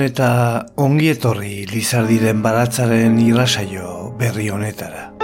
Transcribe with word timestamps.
Eta 0.00 0.28
ongietorri 0.80 1.66
lizardiren 1.68 2.40
baratzaren 2.40 3.18
irrasaio 3.20 4.14
berri 4.16 4.48
honetara. 4.48 5.19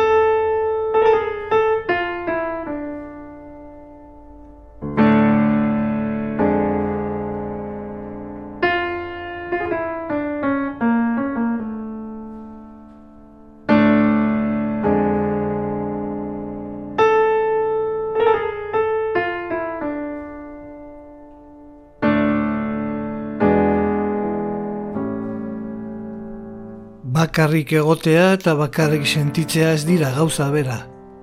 Bakarrik 27.56 27.72
egotea 27.72 28.32
eta 28.36 28.52
bakarrik 28.54 29.06
sentitzea 29.06 29.70
ez 29.72 29.86
dira 29.88 30.10
gauza 30.12 30.50
bera. 30.52 30.76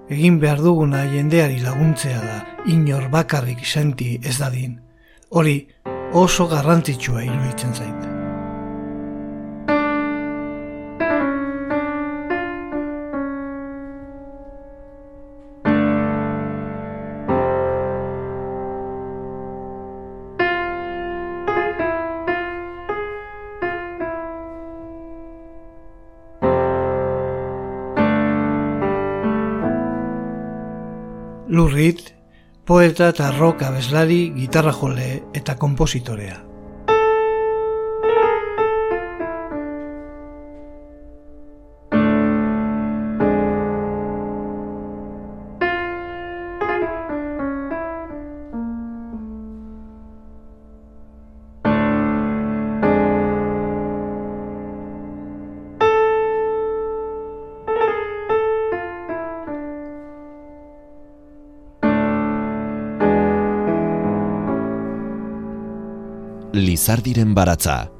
Egin 0.09 0.39
behar 0.41 0.63
duguna 0.65 1.03
jendeari 1.05 1.59
laguntzea 1.61 2.21
da, 2.23 2.39
inor 2.65 3.05
bakarrik 3.11 3.61
senti 3.63 4.17
ez 4.23 4.39
dadin. 4.39 4.79
Hori 5.29 5.67
oso 6.11 6.47
garrantzitsua 6.47 7.21
iruditzen 7.21 7.73
zaite. 7.77 8.12
Poeta 32.73 33.11
eta 33.11 33.27
roka 33.29 33.67
bezlari, 33.69 34.31
gitarra 34.33 34.71
jole 34.73 35.09
eta 35.37 35.53
kompositorea. 35.61 36.39
Lizardiren 66.73 67.35
baratza. 67.35 67.91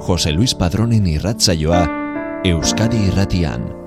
Jose 0.00 0.32
Luis 0.32 0.54
Padronen 0.54 1.04
irratzaioa 1.12 1.84
Euskadi 2.54 3.04
irratian. 3.10 3.81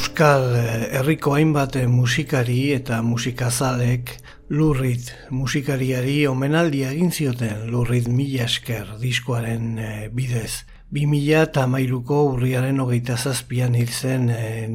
Euskal 0.00 0.54
eh, 0.56 0.96
Herriko 0.96 1.34
hainbat 1.36 1.74
eh, 1.76 1.82
musikari 1.84 2.70
eta 2.72 3.02
musikazalek 3.04 4.14
lurrit 4.48 5.10
musikariari 5.28 6.14
omenaldia 6.30 6.94
egin 6.94 7.12
zioten 7.12 7.66
lurrit 7.68 8.08
mila 8.08 8.46
esker 8.46 8.94
diskoaren 9.02 9.66
eh, 9.76 10.08
bidez. 10.08 10.64
2000 10.96 11.42
eta 11.42 11.66
mairuko 11.68 12.22
urriaren 12.30 12.80
hogeita 12.80 13.18
zazpian 13.18 13.76
hil 13.76 13.92
zen 13.92 14.24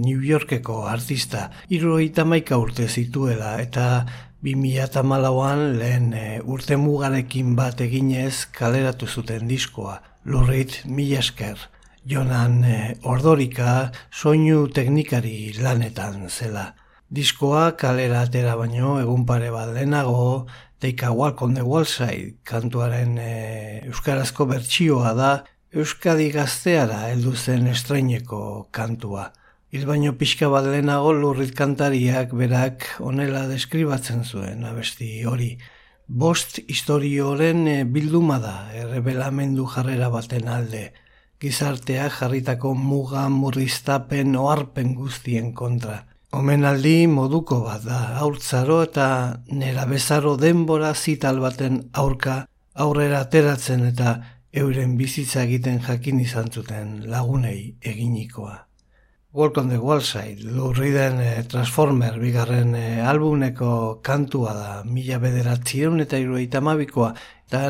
New 0.03 0.21
Yorkeko 0.21 0.83
artista. 0.93 1.47
Irurogeita 1.73 2.25
maika 2.29 2.61
urte 2.61 2.85
zituela 2.85 3.55
eta 3.65 4.05
2000 4.45 4.83
eta 4.85 5.03
malauan 5.03 5.71
lehen 5.79 6.11
urte 6.45 6.77
mugarekin 6.77 7.55
bat 7.57 7.81
eginez 7.81 8.45
kaleratu 8.53 9.09
zuten 9.09 9.49
diskoa. 9.49 10.03
Lurrit 10.25 10.83
mila 10.85 11.25
esker. 11.25 11.71
Jonan 12.05 12.59
e, 12.63 12.95
Ordorika 13.09 13.89
soinu 14.13 14.67
teknikari 14.69 15.55
lanetan 15.57 16.27
zela. 16.29 16.67
Diskoa 17.09 17.71
kalera 17.81 18.19
atera 18.27 18.53
baino 18.59 18.99
egun 19.01 19.23
pare 19.25 19.49
bat 19.49 19.71
lehenago 19.73 20.45
Take 20.79 21.07
a 21.07 21.11
Walk 21.11 21.41
on 21.41 21.55
the 21.55 21.63
Wall 21.65 21.85
Side 21.89 22.43
kantuaren 22.45 23.17
e, 23.17 23.31
euskarazko 23.89 24.45
bertsioa 24.45 25.13
da 25.17 25.31
Euskadi 25.73 26.27
gazteara 26.29 27.07
heldu 27.07 27.33
zen 27.35 27.65
estraineko 27.71 28.67
kantua. 28.71 29.31
Hil 29.73 29.87
baino 29.89 30.13
pixka 30.13 30.49
bat 30.53 30.67
lehenago 30.69 31.09
lurrit 31.13 31.55
kantariak 31.57 32.35
berak 32.37 32.85
onela 32.99 33.47
deskribatzen 33.49 34.21
zuen 34.23 34.61
abesti 34.63 35.09
hori. 35.25 35.55
Bost 36.05 36.61
historioren 36.67 37.65
e, 37.65 37.79
bilduma 37.97 38.37
da 38.45 38.53
errebelamendu 38.83 39.65
jarrera 39.73 40.11
baten 40.13 40.53
alde 40.53 40.83
gizartea 41.41 42.09
jarritako 42.09 42.73
muga 42.73 43.27
murriztapen 43.29 44.35
oarpen 44.35 44.93
guztien 44.95 45.53
kontra. 45.53 46.03
Omenaldi 46.35 47.07
moduko 47.07 47.61
bat 47.63 47.83
da, 47.85 47.99
aurtzaro 48.19 48.81
eta 48.83 49.07
nera 49.51 49.85
bezaro 49.87 50.35
denbora 50.37 50.93
zital 50.93 51.39
baten 51.39 51.81
aurka 51.93 52.45
aurrera 52.85 53.21
ateratzen 53.23 53.85
eta 53.91 54.15
euren 54.63 54.97
bizitza 54.99 55.43
egiten 55.43 55.81
jakin 55.87 56.19
izan 56.19 56.51
zuten 56.51 56.97
lagunei 57.11 57.75
eginikoa. 57.81 58.55
Walk 59.35 59.57
on 59.57 59.67
the 59.67 59.77
Wall 59.77 59.99
Side, 59.99 60.45
lurriden 60.47 61.17
eh, 61.19 61.43
Transformer 61.43 62.15
bigarren 62.21 62.69
eh, 62.79 63.01
albumeko 63.03 63.99
kantua 63.99 64.53
da, 64.55 64.69
mila 64.87 65.17
bederatzieun 65.19 65.99
eta 66.05 66.15
irueita 66.23 66.61
mabikoa, 66.63 67.09
eta 67.43 67.65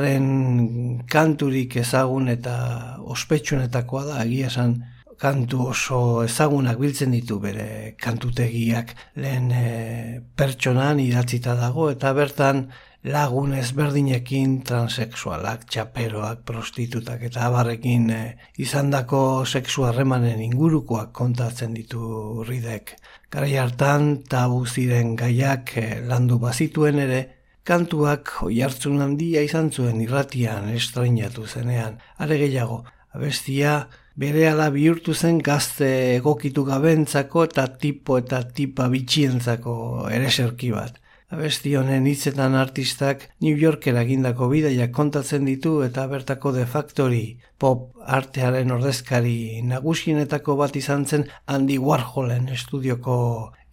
kanturik 1.09 1.79
ezagun 1.81 2.29
eta 2.29 2.53
ospetsuenetakoa 3.01 4.03
da, 4.11 4.19
agia 4.21 4.51
esan 4.53 4.75
kantu 5.17 5.71
oso 5.71 6.21
ezagunak 6.27 6.77
biltzen 6.77 7.17
ditu 7.17 7.39
bere 7.41 7.95
kantutegiak. 7.97 8.93
Lehen 9.17 9.49
eh, 9.49 10.21
pertsonan 10.37 11.01
idatzita 11.01 11.57
dago, 11.57 11.89
eta 11.89 12.13
bertan 12.13 12.67
lagun 13.05 13.53
ezberdinekin 13.53 14.63
transexualak, 14.65 15.67
txaperoak, 15.69 16.41
prostitutak 16.47 17.21
eta 17.27 17.43
abarrekin 17.45 18.09
e, 18.09 18.21
izandako 18.61 19.19
sexu 19.45 19.85
harremanen 19.85 20.41
ingurukoak 20.41 21.11
kontatzen 21.13 21.75
ditu 21.77 22.43
ridek. 22.47 22.95
Garai 23.29 23.53
hartan 23.61 24.23
tabu 24.29 24.63
ziren 24.65 25.13
gaiak 25.19 25.75
e, 25.77 25.85
landu 26.09 26.39
bazituen 26.41 27.03
ere, 27.05 27.21
kantuak 27.65 28.33
oi 28.45 28.57
hartzun 28.65 28.97
handia 29.01 29.45
izan 29.45 29.69
zuen 29.71 30.01
irratian 30.01 30.71
estrainatu 30.73 31.45
zenean. 31.45 32.01
Are 32.17 32.41
gehiago, 32.41 32.83
abestia 33.13 33.77
bere 34.17 34.49
ala 34.49 34.71
bihurtu 34.73 35.13
zen 35.13 35.39
gazte 35.45 35.89
egokitu 36.17 36.65
gabentzako 36.65 37.45
eta 37.51 37.67
tipo 37.81 38.17
eta 38.17 38.41
tipa 38.49 38.89
bitxientzako 38.89 39.75
ereserki 40.09 40.73
bat. 40.73 41.01
Abesti 41.35 41.73
honen 41.75 42.05
hitzetan 42.07 42.53
artistak 42.55 43.25
New 43.43 43.57
Yorkera 43.59 44.05
egindako 44.05 44.47
bidaia 44.53 44.85
kontatzen 44.97 45.43
ditu 45.49 45.73
eta 45.83 46.05
bertako 46.07 46.53
de 46.55 46.63
factory 46.73 47.25
pop 47.59 48.05
artearen 48.17 48.71
ordezkari 48.71 49.59
nagusienetako 49.67 50.55
bat 50.61 50.77
izan 50.79 51.03
zen 51.03 51.25
Andy 51.57 51.75
Warholen 51.89 52.47
estudioko 52.55 53.17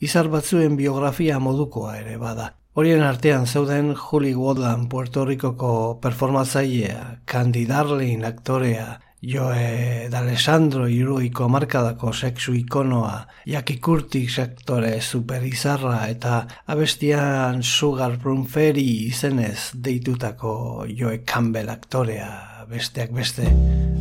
izar 0.08 0.32
batzuen 0.32 0.74
biografia 0.80 1.38
modukoa 1.38 1.94
ere 2.00 2.16
bada. 2.24 2.48
Horien 2.74 3.06
artean 3.06 3.46
zeuden 3.46 3.94
Julie 3.94 4.34
Woodland 4.34 4.90
Puerto 4.90 5.24
Ricoko 5.28 5.72
performatzailea, 6.02 7.20
Candy 7.30 7.62
Darling 7.70 8.26
aktorea, 8.26 8.98
Joe 9.22 10.08
D'Alessandro 10.10 10.88
iruiko 10.90 11.46
markadako 11.46 12.10
sexu 12.10 12.56
ikonoa, 12.58 13.20
jakikurtik 13.46 14.26
sektore 14.26 14.96
superizarra 14.98 16.08
eta 16.10 16.40
abestian 16.66 17.62
Sugar 17.62 18.18
Fairy 18.18 19.06
izenez 19.06 19.70
deitutako 19.74 20.86
Joe 20.90 21.22
Campbell 21.24 21.70
aktorea 21.70 22.66
besteak 22.68 23.12
beste. 23.14 23.46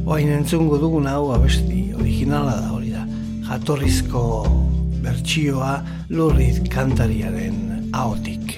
Oain 0.07 0.29
entzungo 0.29 0.79
dugun 0.81 1.05
hau 1.05 1.31
abesti 1.35 1.93
originala 1.93 2.57
da 2.57 2.71
hori 2.73 2.89
da. 2.89 3.05
Jatorrizko 3.45 4.23
bertsioa 5.03 5.83
lurrit 6.09 6.65
kantariaren 6.73 7.91
haotik. 7.93 8.57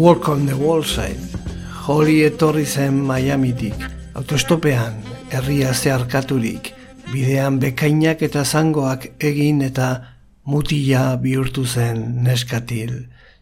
Walk 0.00 0.30
on 0.30 0.46
the 0.46 0.56
Wall 0.56 0.82
Side. 0.82 1.20
Holly 1.84 2.22
etorri 2.24 2.64
zen 2.64 3.02
Miamitik, 3.04 3.76
autostopean, 4.16 4.94
herria 5.28 5.74
zeharkaturik, 5.74 6.70
bidean 7.12 7.58
bekainak 7.60 8.22
eta 8.24 8.40
zangoak 8.40 9.04
egin 9.20 9.60
eta 9.60 9.90
mutila 10.48 11.18
bihurtu 11.20 11.66
zen 11.66 12.00
neskatil. 12.24 12.94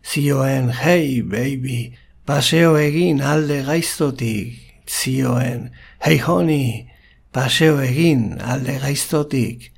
Zioen, 0.02 0.72
hey 0.80 1.22
baby, 1.22 1.94
paseo 2.26 2.74
egin 2.74 3.22
alde 3.22 3.62
gaiztotik. 3.62 4.58
Zioen, 4.90 5.70
hey 6.02 6.18
honey, 6.18 6.88
paseo 7.30 7.78
egin 7.86 8.32
alde 8.42 8.80
gaiztotik. 8.82 9.70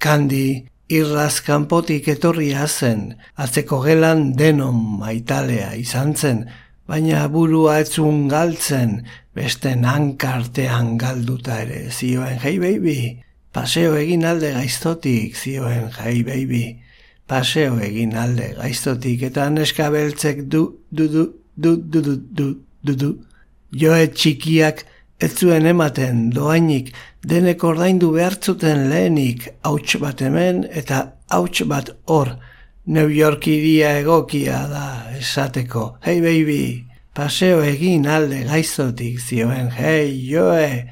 Kandi, 0.00 0.64
irraz 0.92 1.40
kanpotik 1.46 2.08
etorria 2.12 2.66
zen, 2.68 3.14
atzeko 3.40 3.80
gelan 3.86 4.32
denon 4.36 4.78
maitalea 5.00 5.72
izan 5.80 6.14
zen, 6.14 6.44
baina 6.88 7.24
burua 7.32 7.78
etzun 7.80 8.26
galtzen, 8.28 9.00
beste 9.34 9.74
nankartean 9.80 10.96
galduta 11.00 11.62
ere, 11.64 11.86
zioen, 11.90 12.38
hey 12.44 12.58
baby, 12.60 12.98
paseo 13.52 13.96
egin 13.96 14.26
alde 14.28 14.52
gaiztotik, 14.56 15.36
zioen, 15.36 15.88
hey 15.98 16.22
baby, 16.28 16.64
paseo 17.28 17.78
egin 17.80 18.16
alde 18.18 18.52
gaiztotik, 18.58 19.24
eta 19.30 19.48
neska 19.50 19.88
beltzek 19.94 20.44
du, 20.52 20.66
du, 20.90 21.08
du, 21.08 21.28
du, 21.56 21.76
du, 21.76 22.02
du, 22.02 22.16
du, 22.40 22.48
du, 22.82 22.96
du, 23.04 23.12
joe 23.72 24.08
txikiak 24.12 24.84
ez 25.22 25.32
zuen 25.38 25.66
ematen 25.70 26.30
doainik 26.34 26.88
denek 27.30 27.62
ordaindu 27.62 28.08
behartzuten 28.16 28.88
lehenik 28.90 29.44
hauts 29.62 29.94
bat 30.02 30.22
hemen 30.24 30.64
eta 30.80 31.02
hauts 31.30 31.62
bat 31.70 31.92
hor 32.10 32.32
New 32.96 33.12
York 33.14 33.46
iria 33.46 33.92
egokia 34.00 34.64
da 34.66 34.86
esateko. 35.14 35.84
Hey 36.02 36.18
baby, 36.24 36.86
paseo 37.14 37.60
egin 37.62 38.08
alde 38.10 38.40
gaiztotik 38.48 39.20
zioen. 39.22 39.70
Hey 39.70 40.10
joe, 40.26 40.88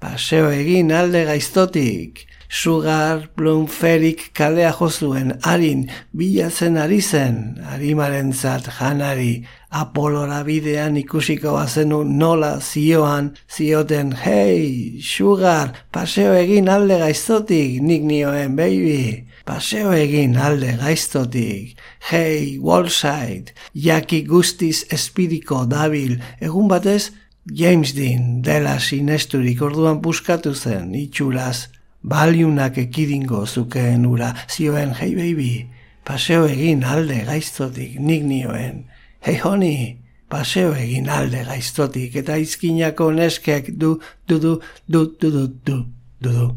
paseo 0.00 0.48
egin 0.48 0.92
alde 0.92 1.26
gaiztotik. 1.28 2.24
Sugar, 2.48 3.28
Plum, 3.34 3.66
Ferik 3.66 4.28
kalea 4.32 4.70
jozuen 4.72 5.32
harin 5.42 5.88
bilatzen 6.14 6.76
ari 6.78 7.00
zen, 7.02 7.58
harimaren 7.66 8.32
zat 8.32 8.68
janari, 8.78 9.42
Apolora 9.74 10.44
bidean 10.46 10.94
ikusiko 11.00 11.56
bazenu 11.56 12.04
nola 12.06 12.60
zioan, 12.60 13.32
zioten, 13.50 14.12
hei, 14.22 15.00
Sugar, 15.02 15.72
paseo 15.90 16.36
egin 16.38 16.70
alde 16.70 17.00
gaiztotik, 17.00 17.80
nik 17.82 18.06
nioen, 18.06 18.54
baby, 18.54 19.24
paseo 19.44 19.90
egin 19.98 20.36
alde 20.38 20.76
gaiztotik, 20.78 21.74
hei, 22.12 22.60
Wallside, 22.62 23.50
jaki 23.74 24.22
guztiz 24.30 24.84
espiriko 24.94 25.64
dabil, 25.66 26.20
egun 26.38 26.70
batez, 26.70 27.10
James 27.50 27.96
Dean 27.98 28.42
dela 28.46 28.78
sinesturik. 28.78 29.58
Orduan 29.58 29.98
buskatu 30.00 30.54
zen, 30.54 30.94
itxuraz, 30.94 31.66
baliunak 32.00 32.78
ekidingo 32.78 33.42
zukeen 33.44 34.06
ura, 34.06 34.36
zioen, 34.46 34.94
hey 35.02 35.18
baby, 35.18 35.52
paseo 36.06 36.46
egin 36.46 36.86
alde 36.86 37.24
gaiztotik 37.26 37.98
nik 37.98 38.22
nioen, 38.22 38.84
hey 39.24 39.38
honey, 39.40 40.02
paseo 40.28 40.74
egin 40.76 41.06
alde 41.08 41.46
gaiztotik, 41.48 42.12
eta 42.20 42.36
izkinako 42.36 43.06
neskek 43.16 43.70
du, 43.80 43.94
du, 44.28 44.36
du, 44.38 44.50
du, 44.86 45.00
du, 45.16 45.30
du, 45.30 45.46
du, 45.64 45.78
du, 46.20 46.34
du. 46.34 46.50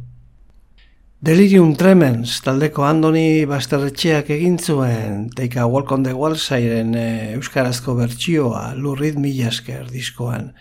Delirium 1.24 1.71
Tremens, 1.79 2.41
taldeko 2.43 2.83
Andoni 2.83 3.45
Basterretxeak 3.47 4.33
egin 4.36 4.59
zuen, 4.59 5.29
teika 5.38 5.63
Walk 5.65 5.93
on 5.95 6.03
the 6.03 6.12
Wall 6.13 6.36
eh, 6.36 7.33
euskarazko 7.38 7.95
bertsioa, 7.95 8.74
lurrit 8.75 9.15
milasker 9.15 9.88
diskoan. 9.89 10.51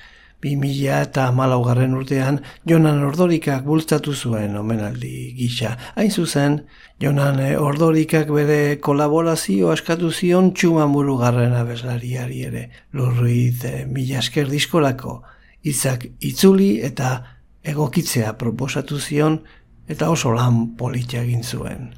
Bi 0.40 0.52
mila 0.61 1.00
eta 1.07 1.31
malaugarren 1.33 1.95
urtean, 1.97 2.43
Jonan 2.69 3.00
Ordorikak 3.07 3.64
bultzatu 3.64 4.12
zuen 4.14 4.57
omenaldi 4.57 5.33
gisa. 5.38 5.76
Hain 5.97 6.11
zuzen, 6.11 6.59
Jonan 7.00 7.40
Ordorikak 7.57 8.28
bere 8.35 8.76
kolaborazio 8.85 9.73
askatu 9.73 10.12
zion 10.12 10.52
txuma 10.52 10.87
murugarren 10.93 11.57
abeslariari 11.57 12.43
ere. 12.50 12.66
Lurruit 12.93 13.64
e, 13.64 13.85
mila 13.88 14.21
esker 14.21 14.52
diskolako, 14.52 15.23
izak 15.64 16.07
itzuli 16.21 16.76
eta 16.85 17.16
egokitzea 17.64 18.37
proposatu 18.38 19.00
zion 19.00 19.40
eta 19.88 20.11
oso 20.11 20.33
lan 20.35 20.76
politia 20.76 21.23
egin 21.23 21.43
zuen. 21.43 21.95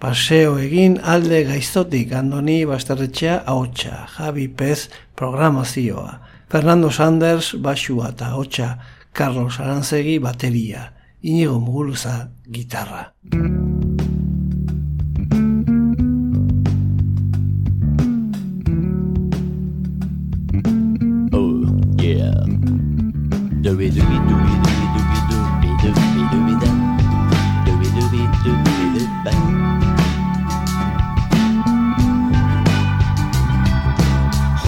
Paseo 0.00 0.54
egin 0.58 0.96
alde 1.04 1.42
gaiztotik 1.44 2.12
andoni 2.16 2.62
bastarretxea 2.64 3.42
haotxa, 3.52 4.06
Javi 4.14 4.46
Pez 4.48 4.88
programazioa. 5.16 6.14
Fernando 6.50 6.90
Sanders 6.90 7.54
basua 7.62 8.08
eta 8.10 8.32
hotxa, 8.34 8.72
Carlos 9.14 9.60
Aranzegi 9.62 10.18
bateria, 10.18 10.92
inigo 11.22 11.60
muguluza 11.62 12.32
gitarra. 12.50 13.14
Oh, 21.32 21.70
yeah. 22.02 22.34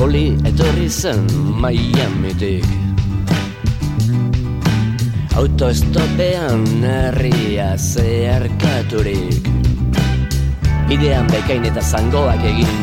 Holly 0.02 0.34
etorri 0.42 0.88
zen 0.90 1.20
Miamitik 1.62 2.66
Autoestopean 5.38 6.64
herria 6.82 7.68
zeharkaturik. 7.78 9.46
Bidean 10.88 11.30
bekain 11.30 11.68
eta 11.70 11.84
zangoak 11.86 12.42
egin 12.50 12.80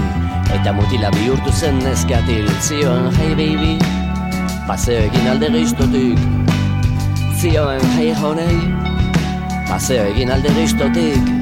Eta 0.55 0.71
mutila 0.77 1.11
bihurtu 1.17 1.51
zen 1.51 1.81
neskatil. 1.83 2.47
Zioen 2.63 3.11
hey 3.17 3.35
baby 3.35 3.75
Paseo 4.69 5.01
egin 5.09 5.27
alde 5.33 5.51
geiztotik 5.57 6.23
Zioen 7.41 7.83
hey 7.97 8.15
honey 8.15 8.63
Paseo 9.67 10.07
egin 10.13 10.31
alde 10.37 10.55
geiztotik 10.55 11.38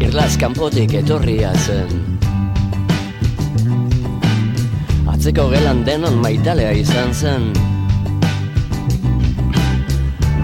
irlaz 0.00 0.36
kanpotik 0.40 0.92
etorria 0.98 1.52
zen. 1.64 2.18
Atzeko 5.08 5.46
gelan 5.52 5.82
denon 5.86 6.18
maitalea 6.22 6.72
izan 6.76 7.14
zen. 7.14 7.48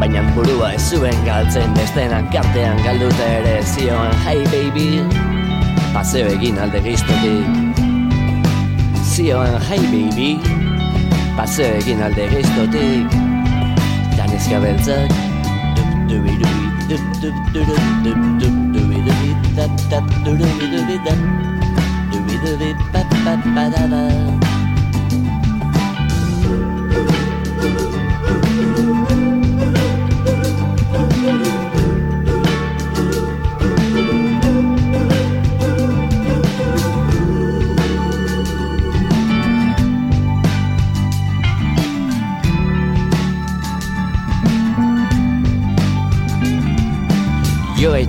Baina 0.00 0.22
burua 0.34 0.72
ez 0.76 0.82
zuen 0.90 1.20
galtzen 1.26 1.74
bestenan 1.76 2.26
kartean 2.32 2.80
galduta 2.82 3.28
ere 3.38 3.60
zioan 3.74 4.16
Hey 4.24 4.42
baby, 4.50 4.88
paseo 5.94 6.32
egin 6.32 6.58
alde 6.58 6.80
giztotik 6.82 7.84
Zioan 9.12 9.60
hey 9.68 9.84
baby, 9.92 10.32
paseo 11.38 11.70
egin 11.78 12.02
alde 12.02 12.26
giztotik 12.34 13.14
Danezka 14.18 14.58
beltzak. 14.64 15.14
Dubi 16.10 16.34
dubi 16.42 16.62
dub 16.90 17.04
dub 17.22 17.36
dub 17.54 17.68
dub 17.70 17.80
dub 18.04 18.20
dubi 18.42 18.71
da 19.62 19.66
da 19.90 20.00
do 20.24 20.36
do 20.36 20.44
do 20.58 20.66
do 20.86 20.98
da 21.04 21.14
do 22.10 22.18
do 22.26 22.56
do 22.58 22.68
pa 22.92 23.00
pa 23.24 23.36
pa 23.54 23.68
da 23.68 23.86
da. 23.86 24.51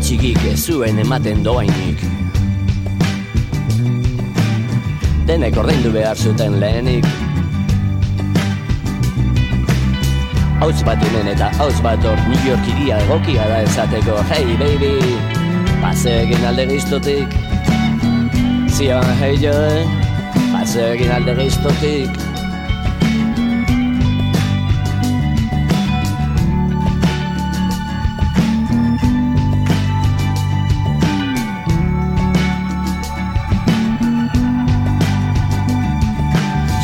Jo 0.04 0.08
etxigik 0.18 0.42
ez 0.52 0.60
zuen 0.68 0.98
ematen 1.00 1.44
doainik 1.46 2.02
Denek 5.28 5.56
ordaindu 5.56 5.94
behar 5.94 6.20
zuten 6.20 6.58
lehenik. 6.60 7.08
Hauz 10.60 10.84
bat 10.84 11.06
unen 11.08 11.32
eta 11.32 11.48
hauz 11.56 11.80
bat 11.86 12.04
hor 12.04 12.20
New 12.28 12.50
York 12.50 12.68
iria 12.74 13.00
egokia 13.06 13.48
da 13.48 13.62
esateko. 13.64 14.18
Hey 14.34 14.58
baby, 14.60 14.92
paseo 15.80 16.20
egin 16.26 16.44
alde 16.52 16.68
giztotik. 16.74 17.40
Zion 18.76 19.08
hey 19.24 19.40
joe, 19.40 19.88
paseo 20.52 20.92
egin 20.98 21.16
alde 21.16 21.40
giztotik 21.40 22.23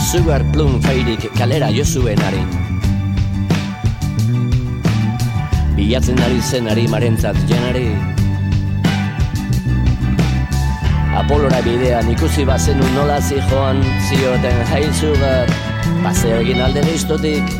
Sugar 0.09 0.41
Plum 0.49 0.79
feirik 0.81 1.27
kalera 1.37 1.67
jo 1.69 1.83
zuen 1.85 2.17
harin 2.25 2.47
Bilatzen 5.75 6.17
ari 6.25 6.39
zen 6.41 6.69
ari 6.71 6.87
marentzat 6.89 7.37
janari 7.51 7.91
Apolora 11.19 11.61
bidean 11.61 12.09
ikusi 12.15 12.47
bazenu 12.49 12.89
nola 12.95 13.19
zijoan 13.21 13.83
Zioten 14.07 14.57
hey 14.71 14.89
Sugar 15.01 15.45
Paseo 16.01 16.41
egin 16.41 16.65
alde 16.65 16.81
giztotik. 16.89 17.53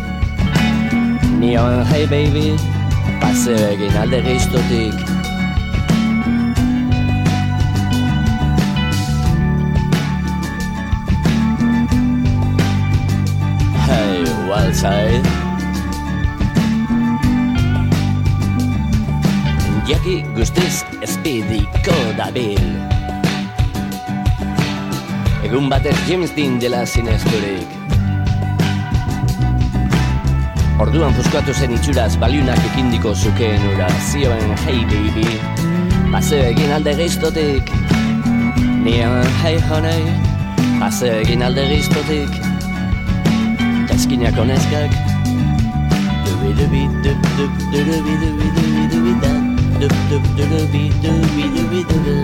Nion 1.37 1.85
hey 1.93 2.09
baby 2.09 2.57
Paseo 3.21 3.61
egin 3.77 4.01
alde 4.01 4.25
giztotik 4.25 5.18
Hey, 14.69 14.75
Wildside 14.75 15.25
Jaki 19.87 20.21
guztiz 20.35 20.83
espidiko 21.01 21.95
dabil 22.17 22.61
Egun 25.47 25.71
bater 25.71 25.95
James 26.05 26.35
Dean 26.35 26.59
dela 26.61 26.83
zinezturik 26.85 27.65
Orduan 30.77 31.17
fuskatu 31.17 31.53
zen 31.53 31.73
itxuraz 31.73 32.13
baliunak 32.21 32.61
ekindiko 32.69 33.15
zukeen 33.15 33.65
ura 33.73 33.89
Zioen 34.11 34.53
hey 34.67 34.85
baby. 34.91 35.25
Paseo 36.11 36.45
egin 36.51 36.75
alde 36.77 36.93
geiztotik 37.01 37.73
Nian 38.85 39.25
hey 39.41 39.57
honey. 39.71 40.05
Paseo 40.77 41.17
egin 41.25 41.41
alde 41.49 41.65
geiztotik 41.73 42.48
Eskinak 44.09 44.37
onezkak 44.41 44.93
Dubi 46.25 46.49
dubi 46.57 46.79
dub 47.05 47.19
dub 47.37 47.53
dubi 47.73 48.13
dubi 48.21 48.47
dubi 48.57 48.83
dubi 48.89 49.13
da 49.21 49.33
Dub 49.81 49.93
dub 50.09 50.23
dubi 50.37 50.83
dubi 51.03 51.43
dubi 51.53 51.81
dubi 51.89 52.15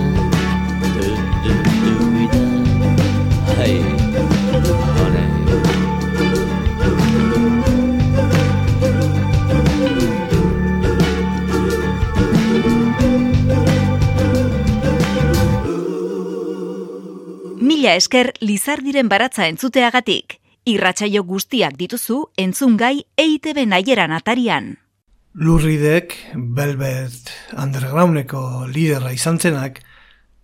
Dub 0.96 1.20
dub 1.46 1.62
dubi 1.86 2.26
da 2.34 2.42
Hey 3.60 3.78
honey 4.98 5.30
Mila 17.62 17.94
esker 17.94 18.34
Lizardiren 18.42 19.06
baratza 19.08 19.46
entzuteagatik. 19.46 20.40
Irratsaio 20.66 21.22
guztiak 21.22 21.76
dituzu 21.78 22.16
entzungai 22.42 23.04
EITB 23.22 23.68
naieran 23.70 24.10
atarian. 24.16 24.72
Lurridek, 25.38 26.16
Velvet 26.34 27.30
Undergroundeko 27.54 28.40
lidera 28.72 29.12
izan 29.14 29.38
zenak, 29.38 29.84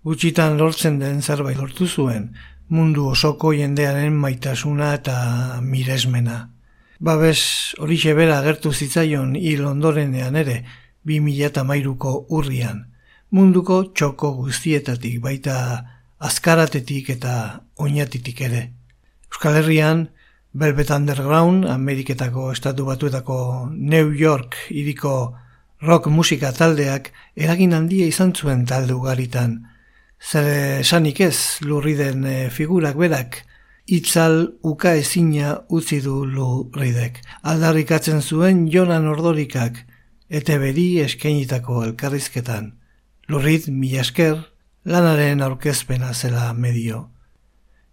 gutxitan 0.06 0.60
lortzen 0.60 1.00
den 1.02 1.24
zerbait 1.26 1.58
lortu 1.58 1.88
zuen, 1.88 2.28
mundu 2.70 3.08
osoko 3.10 3.54
jendearen 3.58 4.14
maitasuna 4.14 4.92
eta 5.00 5.16
miresmena. 5.66 6.52
Babes 7.00 7.74
hori 7.80 7.98
bera 8.14 8.38
agertu 8.40 8.72
zitzaion 8.72 9.34
hil 9.36 9.66
ondorenean 9.66 10.36
ere, 10.36 10.64
2008ko 11.04 12.28
urrian. 12.30 12.86
Munduko 13.32 13.86
txoko 13.96 14.36
guztietatik 14.44 15.18
baita 15.20 15.58
azkaratetik 16.20 17.10
eta 17.10 17.64
oinatitik 17.78 18.42
ere. 18.42 18.81
Euskal 19.32 19.56
Herrian, 19.56 20.10
Velvet 20.54 20.90
Underground, 20.92 21.66
Ameriketako 21.66 22.52
estatu 22.52 22.86
batuetako 22.86 23.70
New 23.72 24.12
York 24.12 24.58
iriko 24.70 25.34
rock 25.82 26.08
musika 26.12 26.52
taldeak 26.52 27.14
eragin 27.36 27.74
handia 27.74 28.06
izan 28.06 28.34
zuen 28.36 28.66
talde 28.68 28.94
ugaritan. 28.94 29.62
Zer 30.20 30.82
esanik 30.82 31.22
ez 31.24 31.64
lurriden 31.64 32.26
e, 32.28 32.50
figurak 32.52 33.00
berak, 33.00 33.40
itzal 33.88 34.52
uka 34.68 34.94
ezina 35.00 35.56
utzi 35.70 36.02
du 36.04 36.26
lurridek. 36.26 37.22
Aldarrikatzen 37.42 38.22
zuen 38.22 38.68
Jonan 38.68 39.08
Ordorikak, 39.08 39.80
ete 40.30 40.60
beri 40.60 41.00
eskainitako 41.08 41.86
elkarrizketan. 41.88 42.74
Lurrid, 43.32 43.72
mila 43.72 44.04
esker, 44.04 44.38
lanaren 44.84 45.42
aurkezpena 45.42 46.14
zela 46.14 46.52
medio. 46.54 47.11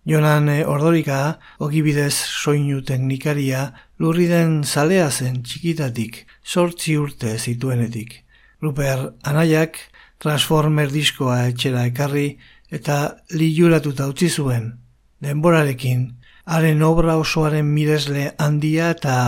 Jonan 0.09 0.49
eh, 0.49 0.65
Ordorika, 0.65 1.39
ogibidez 1.61 2.15
soinu 2.15 2.81
teknikaria, 2.81 3.75
lurriden 4.01 4.63
zalea 4.65 5.11
zen 5.11 5.43
txikitatik, 5.45 6.23
sortzi 6.43 6.97
urte 6.97 7.35
zituenetik. 7.37 8.23
Ruper 8.65 9.11
Anaiak, 9.29 9.77
Transformer 10.19 10.89
diskoa 10.91 11.43
etxera 11.51 11.85
ekarri 11.91 12.39
eta 12.73 12.97
liuratuta 13.37 14.09
utzi 14.09 14.31
zuen. 14.33 14.73
Denborarekin, 15.21 16.09
haren 16.45 16.83
obra 16.83 17.19
osoaren 17.21 17.69
miresle 17.69 18.31
handia 18.39 18.89
eta 18.97 19.19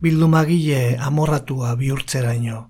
bildumagile 0.00 0.96
amorratua 1.10 1.74
bihurtzeraino 1.82 2.68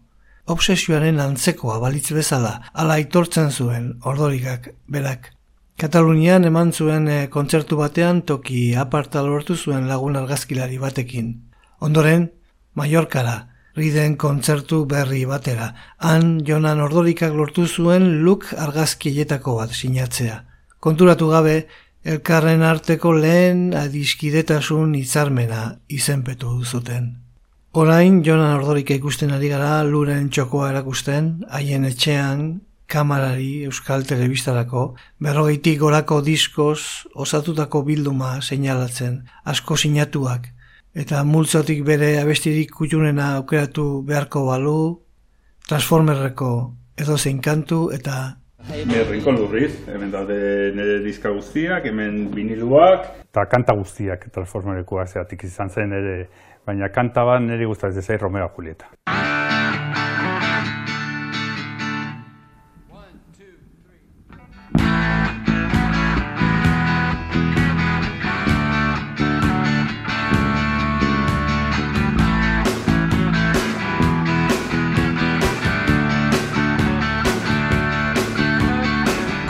obsesioaren 0.53 1.21
antzekoa 1.23 1.79
balitz 1.83 2.11
bezala, 2.17 2.57
ala 2.75 2.99
aitortzen 2.99 3.51
zuen 3.51 3.93
ordorikak 4.03 4.73
berak. 4.89 5.31
Katalunian 5.81 6.45
eman 6.45 6.73
zuen 6.73 7.09
e, 7.09 7.27
kontzertu 7.33 7.77
batean 7.81 8.23
toki 8.23 8.75
aparta 8.79 9.23
lortu 9.23 9.57
zuen 9.57 9.89
lagun 9.89 10.17
argazkilari 10.17 10.79
batekin. 10.79 11.33
Ondoren, 11.81 12.29
Mallorkara, 12.75 13.49
riden 13.77 14.17
kontzertu 14.17 14.85
berri 14.87 15.25
batera, 15.29 15.73
han 15.99 16.41
jonan 16.47 16.81
ordorikak 16.81 17.33
lortu 17.35 17.67
zuen 17.67 18.23
luk 18.25 18.47
argazkietako 18.57 19.57
bat 19.59 19.73
sinatzea. 19.73 20.43
Konturatu 20.81 21.29
gabe, 21.31 21.57
elkarren 22.05 22.63
arteko 22.67 23.13
lehen 23.15 23.73
adiskidetasun 23.79 24.95
hitzarmena 24.99 25.65
izenpetu 25.89 26.63
zuten. 26.65 27.13
Orain, 27.73 28.19
Jonan 28.21 28.59
Ordorika 28.59 28.93
ikusten 28.93 29.31
ari 29.33 29.49
gara 29.49 29.79
luren 29.89 30.27
txokoa 30.29 30.67
erakusten, 30.75 31.31
haien 31.49 31.87
etxean, 31.89 32.43
kamarari 32.93 33.65
Euskal 33.69 34.05
Telebistarako, 34.09 34.83
berrogeitik 35.25 35.79
gorako 35.81 36.21
diskoz 36.25 37.09
osatutako 37.15 37.83
bilduma 37.89 38.35
seinalatzen, 38.43 39.23
asko 39.49 39.79
sinatuak, 39.81 40.51
eta 40.93 41.25
multzotik 41.25 41.81
bere 41.89 42.19
abestirik 42.21 42.75
kutxunena 42.77 43.33
aukeratu 43.39 43.87
beharko 44.09 44.45
balu, 44.51 44.79
transformerreko 45.69 46.53
edo 47.01 47.17
zein 47.17 47.41
kantu 47.41 47.89
eta 47.97 48.21
Errinko 48.71 49.33
lurriz, 49.35 49.73
hemen 49.91 50.13
daude 50.13 50.37
nire 50.77 51.01
diska 51.03 51.33
guztiak, 51.35 51.89
hemen 51.91 52.29
viniluak. 52.31 53.09
Eta 53.33 53.49
kanta 53.51 53.75
guztiak 53.75 54.29
transformerekoa 54.37 55.09
zeatik 55.09 55.43
izan 55.49 55.73
zen 55.73 55.97
ere 55.99 56.17
baina 56.67 56.93
kanta 56.95 57.27
bat 57.27 57.43
niri 57.43 57.67
gustatzen 57.67 58.07
zait 58.07 58.23
Romeo 58.23 58.53
Julieta. 58.55 58.93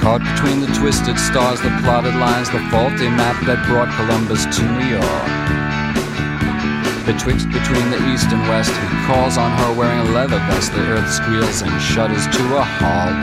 Caught 0.02 0.26
between 0.34 0.58
the 0.58 0.66
twisted 0.74 1.14
stars, 1.14 1.62
the 1.62 1.70
plotted 1.78 2.18
lines, 2.18 2.50
the 2.50 2.58
faulty 2.74 3.06
map 3.06 3.38
that 3.46 3.62
brought 3.70 3.86
Columbus 3.94 4.50
to 4.50 4.62
New 4.66 4.98
York. 4.98 5.30
Betwixt 7.06 7.46
between 7.46 7.86
the 7.86 8.02
east 8.10 8.26
and 8.34 8.42
west, 8.50 8.74
he 8.74 8.98
calls 9.06 9.38
on 9.38 9.54
her 9.62 9.70
wearing 9.78 10.02
a 10.02 10.10
leather 10.10 10.42
vest. 10.50 10.74
The 10.74 10.82
earth 10.90 11.06
squeals 11.06 11.62
and 11.62 11.70
shudders 11.78 12.26
to 12.34 12.42
a 12.58 12.66
halt. 12.66 13.14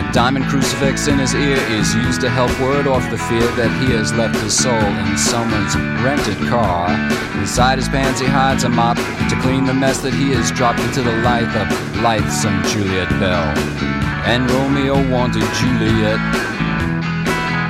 A 0.00 0.04
diamond 0.16 0.48
crucifix 0.48 1.04
in 1.04 1.20
his 1.20 1.36
ear 1.36 1.60
is 1.76 1.94
used 2.00 2.24
to 2.24 2.32
help 2.32 2.48
ward 2.56 2.88
off 2.88 3.04
the 3.12 3.20
fear 3.28 3.44
that 3.60 3.68
he 3.84 3.92
has 3.92 4.08
left 4.16 4.40
his 4.40 4.56
soul 4.56 4.72
in 4.72 5.20
someone's 5.20 5.76
rented 6.00 6.40
car. 6.48 6.88
Inside 7.36 7.76
his 7.76 7.92
pants, 7.92 8.24
he 8.24 8.26
hides 8.26 8.64
a 8.64 8.72
mop 8.72 8.96
to 8.96 9.36
clean 9.44 9.68
the 9.68 9.76
mess 9.76 10.00
that 10.00 10.16
he 10.16 10.32
has 10.32 10.48
dropped 10.50 10.80
into 10.80 11.04
the 11.04 11.16
life 11.20 11.52
of 11.60 11.68
lithesome 12.00 12.56
Juliet 12.72 13.12
Bell. 13.20 14.01
And 14.24 14.48
Romeo 14.50 14.94
wanted 15.10 15.42
Juliet, 15.58 16.20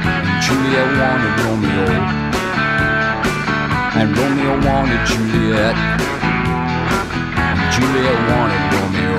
and 0.04 0.42
Juliet 0.44 0.88
wanted 1.00 1.34
Romeo. 1.44 1.86
And 3.96 4.16
Romeo 4.16 4.54
wanted 4.68 5.00
Juliet. 5.06 5.76
And 7.36 7.72
Juliet 7.72 8.18
wanted 8.30 8.62
Romeo. 8.76 9.16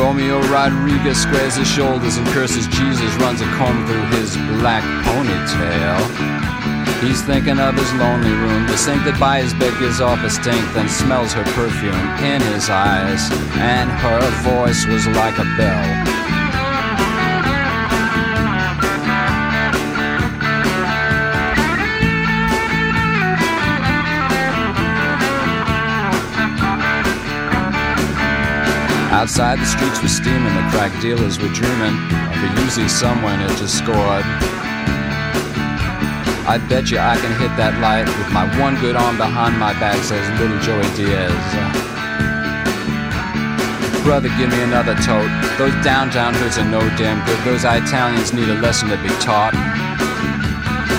Romeo 0.00 0.40
Rodriguez 0.48 1.20
squares 1.20 1.56
his 1.56 1.68
shoulders 1.68 2.16
and 2.16 2.26
curses 2.28 2.66
Jesus, 2.66 3.14
runs 3.16 3.40
a 3.40 3.46
comb 3.56 3.86
through 3.86 4.06
his 4.18 4.36
black 4.58 4.82
ponytail. 5.04 6.35
He's 7.00 7.22
thinking 7.22 7.58
of 7.58 7.74
his 7.74 7.92
lonely 7.94 8.32
room, 8.32 8.66
the 8.66 8.76
sink 8.76 9.04
that 9.04 9.20
by 9.20 9.40
his 9.40 9.52
bed 9.54 9.78
gives 9.78 10.00
off 10.00 10.22
a 10.24 10.30
stink, 10.30 10.64
then 10.72 10.88
smells 10.88 11.32
her 11.34 11.44
perfume 11.52 11.94
in 12.24 12.40
his 12.52 12.70
eyes, 12.70 13.30
and 13.60 13.90
her 13.90 14.22
voice 14.42 14.86
was 14.86 15.06
like 15.08 15.38
a 15.38 15.44
bell. 15.56 15.84
Outside 29.12 29.58
the 29.58 29.66
streets 29.66 30.02
were 30.02 30.08
steaming, 30.08 30.54
the 30.54 30.68
crack 30.70 30.92
dealers 31.00 31.38
were 31.38 31.48
dreaming 31.48 31.94
of 32.32 32.42
a 32.42 32.48
Uzi 32.64 32.88
someone 32.88 33.38
had 33.38 33.56
just 33.58 33.78
scored. 33.78 34.55
I 36.46 36.58
bet 36.70 36.94
you 36.94 37.02
I 37.02 37.18
can 37.18 37.34
hit 37.42 37.50
that 37.58 37.74
light 37.82 38.06
with 38.06 38.30
my 38.30 38.46
one 38.62 38.78
good 38.78 38.94
arm 38.94 39.18
behind 39.18 39.58
my 39.58 39.74
back, 39.82 39.98
says 40.06 40.22
little 40.38 40.54
Joey 40.62 40.86
Diaz. 40.94 41.34
brother, 44.06 44.30
give 44.38 44.54
me 44.54 44.62
another 44.62 44.94
tote. 45.02 45.26
Those 45.58 45.74
downtown 45.82 46.38
hoods 46.38 46.54
are 46.54 46.70
no 46.70 46.78
damn 46.94 47.18
good. 47.26 47.34
Those 47.42 47.66
Italians 47.66 48.30
need 48.30 48.46
a 48.46 48.54
lesson 48.62 48.86
to 48.94 48.98
be 49.02 49.10
taught. 49.18 49.58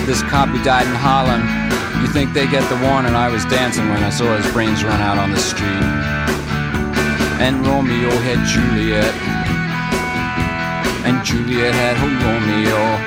This 0.04 0.20
cop 0.28 0.52
who 0.52 0.60
died 0.60 0.84
in 0.84 0.92
Harlem. 0.92 1.40
you 2.04 2.12
think 2.12 2.36
they 2.36 2.44
get 2.44 2.68
the 2.68 2.76
warning? 2.84 3.16
I 3.16 3.32
was 3.32 3.48
dancing 3.48 3.88
when 3.88 4.04
I 4.04 4.12
saw 4.12 4.28
his 4.36 4.44
brains 4.52 4.84
run 4.84 5.00
out 5.00 5.16
on 5.16 5.32
the 5.32 5.40
street. 5.40 5.84
And 7.40 7.64
Romeo 7.64 8.12
had 8.20 8.44
Juliet. 8.44 9.16
And 11.08 11.24
Juliet 11.24 11.72
had 11.72 11.96
Romeo. 12.04 12.97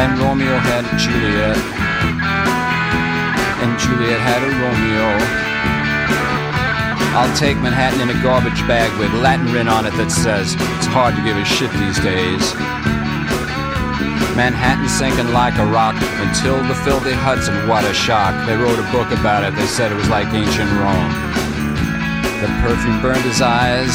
And 0.00 0.18
Romeo 0.18 0.56
had 0.56 0.84
Juliet. 0.96 1.58
And 3.60 3.78
Juliet 3.78 4.20
had 4.20 4.40
a 4.40 4.50
Romeo. 4.62 5.08
I'll 7.12 7.36
take 7.36 7.60
Manhattan 7.60 8.00
in 8.00 8.08
a 8.08 8.22
garbage 8.22 8.66
bag 8.66 8.88
with 8.98 9.12
Latin 9.20 9.52
written 9.52 9.68
on 9.68 9.84
it 9.84 9.92
that 10.00 10.08
says, 10.08 10.56
it's 10.80 10.88
hard 10.88 11.12
to 11.14 11.22
give 11.22 11.36
a 11.36 11.44
shit 11.44 11.68
these 11.76 12.00
days. 12.00 12.40
Manhattan 14.32 14.88
sinking 14.88 15.28
like 15.36 15.52
a 15.60 15.66
rock 15.68 15.92
until 16.24 16.56
the 16.64 16.74
filthy 16.88 17.12
Hudson, 17.12 17.68
what 17.68 17.84
a 17.84 17.92
shock. 17.92 18.32
They 18.48 18.56
wrote 18.56 18.80
a 18.80 18.88
book 18.88 19.12
about 19.12 19.44
it, 19.44 19.52
they 19.60 19.68
said 19.68 19.92
it 19.92 19.98
was 20.00 20.08
like 20.08 20.32
ancient 20.32 20.72
Rome. 20.80 21.12
The 22.40 22.48
perfume 22.64 23.04
burned 23.04 23.28
his 23.28 23.44
eyes, 23.44 23.92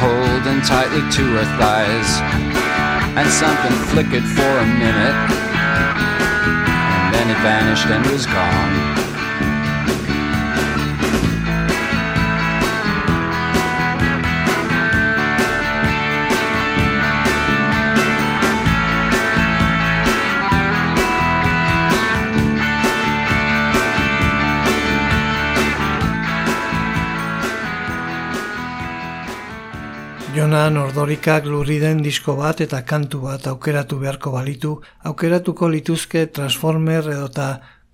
holding 0.00 0.64
tightly 0.64 1.04
to 1.04 1.22
her 1.36 1.46
thighs, 1.60 2.08
and 3.14 3.28
something 3.28 3.72
flickered 3.92 4.24
for 4.24 4.52
a 4.58 4.66
minute, 4.66 5.16
and 7.02 7.14
then 7.14 7.30
it 7.30 7.38
vanished 7.42 7.86
and 7.86 8.06
was 8.10 8.24
gone. 8.26 8.91
Jonan 30.52 30.76
ordorikak 30.76 31.46
lurriden 31.48 32.02
disko 32.04 32.34
bat 32.36 32.58
eta 32.60 32.82
kantu 32.84 33.22
bat 33.22 33.46
aukeratu 33.48 33.96
beharko 34.02 34.34
balitu, 34.34 34.72
aukeratuko 35.08 35.70
lituzke 35.72 36.26
Transformer 36.28 37.06
edota 37.08 37.46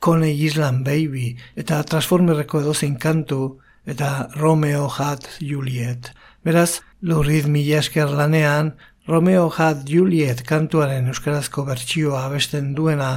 Coney 0.02 0.32
Island 0.42 0.82
Baby 0.82 1.36
eta 1.54 1.78
Transformerreko 1.86 2.58
edozein 2.64 2.96
kantu 2.98 3.60
eta 3.86 4.08
Romeo 4.34 4.88
Hat 4.88 5.28
Juliet. 5.38 6.10
Beraz, 6.42 6.80
lurrid 7.00 7.46
mila 7.46 7.78
esker 7.78 8.10
lanean, 8.10 8.72
Romeo 9.06 9.46
Hat 9.54 9.86
Juliet 9.86 10.42
kantuaren 10.42 11.06
euskarazko 11.14 11.62
bertsioa 11.68 12.24
abesten 12.24 12.74
duena 12.74 13.12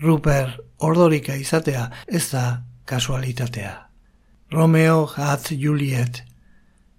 Rupert 0.00 0.64
ordorika 0.78 1.36
izatea 1.36 1.90
ez 2.06 2.24
da 2.32 2.62
kasualitatea. 2.88 3.74
Romeo 4.50 5.04
Hat 5.18 5.52
Juliet 5.52 6.24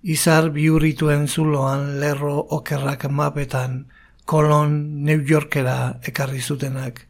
izar 0.04 0.50
biurrituen 0.56 1.28
zuloan 1.28 2.00
lerro 2.00 2.38
okerrak 2.58 3.06
mapetan, 3.10 3.86
kolon 4.26 5.04
New 5.04 5.24
Yorkera 5.28 6.00
ekarri 6.08 6.42
zutenak, 6.42 7.08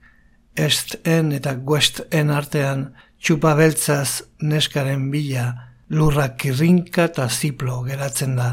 est-en 0.56 1.32
eta 1.32 1.56
west-en 1.66 2.32
artean 2.32 2.90
txupa 3.22 3.54
beltzaz 3.56 4.24
neskaren 4.42 5.10
bila, 5.12 5.54
lurrak 5.90 6.38
kirrinka 6.42 7.10
eta 7.10 7.30
ziplo 7.30 7.84
geratzen 7.84 8.36
da. 8.36 8.50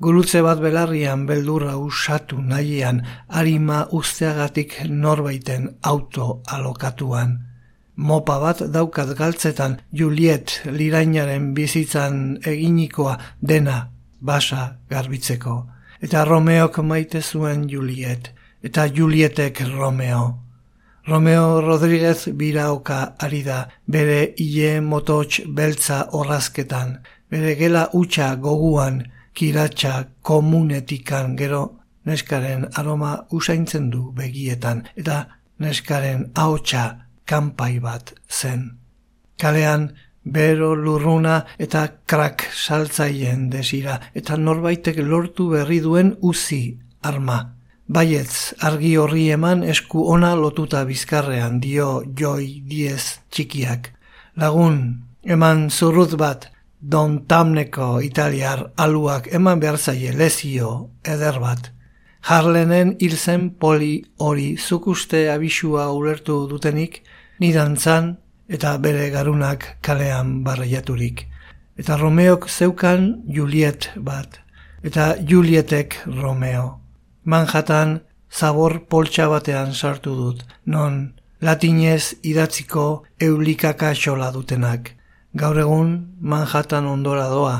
Gurutze 0.00 0.42
bat 0.42 0.60
belarrian 0.60 1.24
beldurra 1.26 1.76
usatu 1.78 2.40
nahian, 2.42 3.02
harima 3.28 3.86
usteagatik 3.92 4.80
norbaiten 4.90 5.76
auto 5.82 6.42
alokatuan 6.46 7.38
mopa 7.96 8.38
bat 8.40 8.62
daukat 8.72 9.14
galtzetan 9.18 9.78
Juliet 9.92 10.60
lirainaren 10.66 11.54
bizitzan 11.54 12.38
eginikoa 12.44 13.18
dena 13.40 13.90
basa 14.20 14.76
garbitzeko. 14.90 15.66
Eta 16.02 16.24
Romeok 16.24 16.78
maite 16.82 17.22
zuen 17.22 17.68
Juliet, 17.68 18.32
eta 18.62 18.86
Julietek 18.86 19.60
Romeo. 19.76 20.38
Romeo 21.06 21.60
Rodríguez 21.60 22.28
biraoka 22.32 23.14
ari 23.18 23.42
da 23.44 23.68
bere 23.86 24.34
ile 24.36 24.80
mototx 24.80 25.44
beltza 25.46 26.08
horrazketan, 26.12 26.98
bere 27.30 27.54
gela 27.56 27.88
utxa 27.92 28.34
goguan 28.36 29.02
kiratxa 29.34 30.04
komunetikan 30.22 31.36
gero 31.36 31.80
neskaren 32.04 32.68
aroma 32.74 33.26
usaintzen 33.30 33.90
du 33.90 34.12
begietan, 34.12 34.84
eta 34.96 35.26
neskaren 35.58 36.30
ahotsa 36.34 37.03
kanpai 37.26 37.80
bat 37.80 38.14
zen. 38.30 38.78
Kalean, 39.40 39.92
bero 40.24 40.74
lurruna 40.74 41.44
eta 41.58 41.86
krak 42.06 42.46
saltzaien 42.52 43.50
desira, 43.50 44.00
eta 44.14 44.36
norbaitek 44.36 45.02
lortu 45.04 45.50
berri 45.52 45.80
duen 45.80 46.16
uzi 46.22 46.78
arma. 47.02 47.40
Baietz, 47.86 48.54
argi 48.64 48.94
horri 48.96 49.28
eman 49.34 49.62
esku 49.62 50.06
ona 50.08 50.32
lotuta 50.34 50.84
bizkarrean 50.88 51.60
dio 51.60 52.02
joi 52.16 52.62
diez 52.64 53.20
txikiak. 53.30 53.90
Lagun, 54.40 54.78
eman 55.22 55.68
zurrut 55.70 56.16
bat, 56.16 56.48
don 56.80 57.26
tamneko 57.28 58.00
italiar 58.00 58.70
aluak 58.76 59.28
eman 59.32 59.60
behar 59.60 59.78
zaie 59.78 60.12
lezio 60.12 60.90
eder 61.04 61.38
bat. 61.40 61.70
Harlenen 62.24 62.94
hil 63.00 63.16
zen 63.16 63.50
poli 63.60 64.02
hori 64.16 64.56
zukuste 64.56 65.28
abisua 65.30 65.90
ulertu 65.92 66.46
dutenik, 66.48 67.02
nidantzan 67.40 68.16
eta 68.48 68.76
bere 68.78 69.10
garunak 69.10 69.76
kalean 69.82 70.42
barreiaturik. 70.44 71.26
Eta 71.76 71.96
Romeok 71.96 72.48
zeukan 72.48 73.22
Juliet 73.26 73.90
bat, 73.96 74.40
eta 74.82 75.14
Julietek 75.18 75.96
Romeo. 76.06 76.80
Manhattan 77.24 78.02
zabor 78.30 78.84
poltsa 78.86 79.28
batean 79.28 79.72
sartu 79.72 80.14
dut, 80.14 80.44
non 80.66 81.14
latinez 81.40 82.14
idatziko 82.22 83.04
eulikaka 83.20 83.94
xola 83.94 84.30
dutenak. 84.32 84.94
Gaur 85.34 85.58
egun 85.58 86.14
Manhattan 86.20 86.86
ondora 86.86 87.26
doa, 87.28 87.56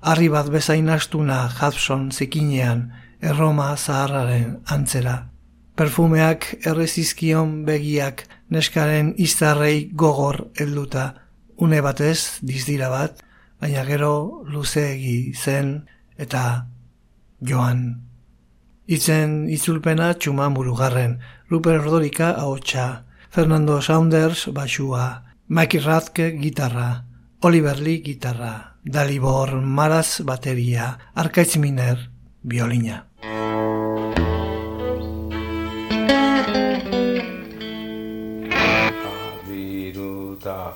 harri 0.00 0.28
bat 0.28 0.50
bezain 0.50 0.88
astuna 0.88 1.48
Hudson 1.48 2.10
zikinean, 2.12 2.92
erroma 3.20 3.74
zaharraren 3.76 4.60
antzera. 4.66 5.16
Perfumeak 5.76 6.46
errezizkion 6.64 7.64
begiak 7.66 8.24
neskaren 8.50 9.14
izarrei 9.16 9.88
gogor 9.92 10.48
helduta 10.58 11.14
une 11.58 11.80
batez 11.80 12.38
dizdira 12.42 12.88
bat, 12.92 13.22
baina 13.60 13.84
gero 13.88 14.44
luzeegi 14.52 15.32
zen 15.34 15.86
eta 16.18 16.66
joan. 17.40 18.02
Itzen 18.86 19.48
itzulpena 19.50 20.12
txuma 20.14 20.48
murugarren, 20.52 21.18
Ruper 21.50 21.80
Rodorika 21.82 22.34
haotxa, 22.38 23.04
Fernando 23.30 23.80
Saunders 23.82 24.46
basua, 24.54 25.22
Mikey 25.48 25.80
Radke 25.80 26.30
gitarra, 26.38 27.04
Oliver 27.42 27.80
Lee 27.80 28.02
gitarra, 28.02 28.76
Dalibor 28.84 29.60
Maraz 29.60 30.20
bateria, 30.24 30.96
Arkaitz 31.14 31.56
Miner 31.56 32.10
violina. 40.46 40.72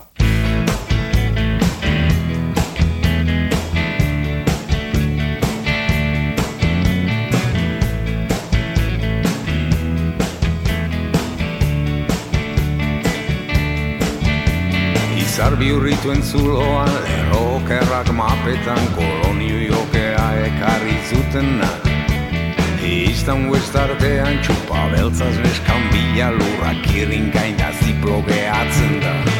Izar 15.16 15.56
biurrituen 15.56 16.22
zuloan, 16.22 16.90
lerrokerrak 17.06 18.10
mapetan, 18.12 18.82
kolonio 18.96 19.60
jokea 19.70 20.26
ekarri 20.48 20.96
zutenak. 21.08 21.88
Istan 22.90 23.46
west 23.52 23.76
artean 23.76 24.40
txupa 24.42 24.88
beltzaz 24.94 25.36
neskan 25.44 25.84
bila 25.92 26.32
lurrak 26.34 26.88
irrinkain 26.96 27.60
da 27.60 27.70
ziplo 27.82 28.22
gehatzen 28.26 28.98
da. 29.04 29.39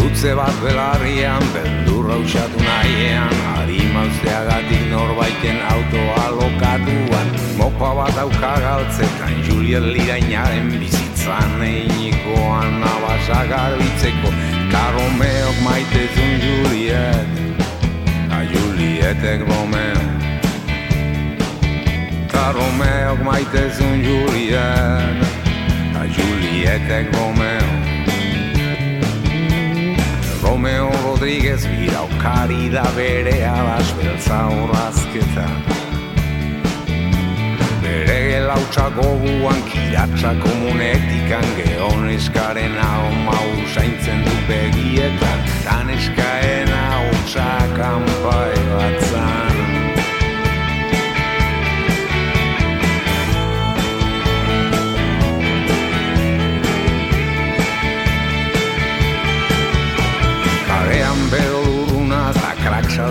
Gurutze 0.00 0.32
bat 0.32 0.56
belarrian, 0.64 1.44
beldurra 1.52 2.16
usatu 2.16 2.56
nahiean, 2.56 3.34
harima 3.52 4.06
usteagatik 4.08 4.86
norbaiten 4.88 5.60
autoa 5.60 6.24
lokatuan. 6.40 7.28
Mopa 7.60 7.90
bat 7.98 8.16
auka 8.16 8.54
galtzetan, 8.64 9.44
Juliet 9.44 9.84
lirainaren 9.84 10.72
bizitzan. 10.72 11.60
Einikoan 11.60 12.80
abasak 12.80 13.52
garbitzeko, 13.52 14.32
Karomeok 14.72 15.60
maite 15.68 16.08
zun 16.16 16.32
Juliet, 16.40 17.28
Julietek 18.48 19.44
Romeo 19.44 20.00
Ta 22.32 22.52
Romeok 22.56 23.20
maite 23.20 23.68
zuen 23.76 24.00
Juliet. 24.00 25.20
Ta 25.92 26.08
Julietek 26.08 27.12
Romeo 27.12 27.59
Romeo 30.42 30.90
Rodriguez 31.04 31.66
biraukari 31.66 32.70
da 32.70 32.84
bere 32.96 33.44
alas 33.44 33.92
beltza 33.98 34.38
horrazketan 34.48 35.56
Bere 37.82 38.40
lautsa 38.46 38.88
goguan 38.96 39.60
kiratsa 39.70 40.32
komunetikan 40.44 41.46
Geon 41.58 42.08
eskaren 42.14 42.76
hau 42.80 43.12
mau 43.26 43.50
saintzen 43.74 44.24
du 44.24 44.34
begietan. 44.48 45.46
Dan 45.64 45.92
eskaen 45.96 46.74
hau 46.74 47.06
txakampai 47.28 48.58
batzan 48.72 49.49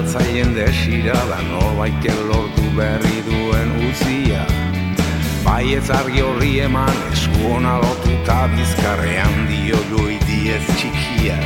saltzaien 0.10 0.54
desira 0.56 1.14
Da 1.30 1.40
norbait 1.42 2.06
lortu 2.28 2.66
berri 2.76 3.22
duen 3.26 3.70
uzia 3.90 4.46
Bai 5.44 5.74
ez 5.76 5.90
argi 5.90 6.22
horri 6.22 6.60
eman 6.66 6.98
esku 7.12 7.54
hona 7.54 7.78
lotu 7.84 8.12
eta 8.16 8.48
bizkarrean 8.54 9.48
dio 9.50 9.80
ez 10.50 10.66
txikia. 10.76 11.38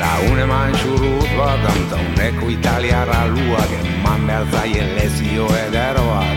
Laun 0.00 0.38
eman 0.40 0.74
xurrut 0.80 1.30
bat 1.36 1.64
antauneko 1.72 2.50
italiara 2.50 3.26
luak 3.32 3.72
eman 3.80 4.26
behar 4.26 4.46
zaien 4.52 4.94
lezio 4.96 5.48
ederoa 5.66 6.27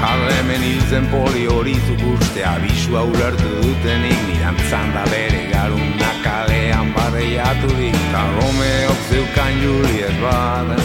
da 0.00 0.06
Harremen 0.06 0.62
hilzen 0.62 1.06
poli 1.06 1.46
hori 1.46 1.74
zukuste 1.86 2.44
abisua 2.44 3.02
ulertu 3.02 3.48
dutenik 3.62 4.18
Mirantzan 4.28 4.92
da 4.94 5.04
bere 5.10 5.50
garuna 5.52 6.10
kalean 6.24 6.92
barreiatu 6.94 7.68
dik 7.78 7.96
Ta 8.12 8.22
Romeok 8.36 8.98
zeukan 9.10 9.52
Juliet 9.62 10.20
bat 10.22 10.80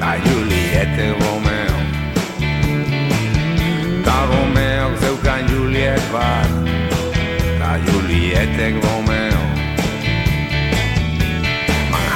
Ta 0.00 0.16
Juliete 0.24 1.06
Romeo. 1.20 1.78
Ta 4.04 4.26
Romeok 4.30 4.98
zeukan 5.00 5.48
Juliet 5.50 6.02
bat 6.12 6.50
Ta 7.58 7.76
Julietek 7.86 8.74
Romeo 8.84 9.09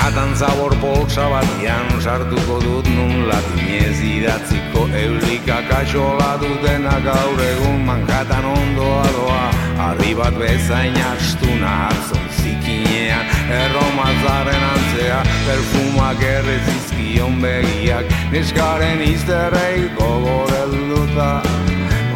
Manhattan 0.05 0.37
zabor 0.37 0.75
poltsa 0.85 1.31
batian 1.33 1.87
sartuko 1.97 2.59
dut 2.61 2.89
nun 2.93 3.25
latinez 3.25 3.97
idatziko. 4.05 4.83
Eulika 5.01 5.63
kaxola 5.65 6.35
dutena 6.43 6.99
gaur 7.07 7.41
egun 7.41 7.81
Manhattan 7.87 8.45
ondoa 8.45 9.07
doa 9.17 9.45
Arri 9.87 10.13
bat 10.19 10.37
bezain 10.37 10.99
astuna 11.09 11.71
hartzon 11.87 12.27
zikinean. 12.37 13.33
Erromazaren 13.61 14.67
antzea 14.75 15.23
perfumak 15.47 16.21
errezizkion 16.35 17.41
begiak. 17.41 18.13
Neskaren 18.35 19.01
izterrei 19.09 19.89
gogorelduta 19.97 21.31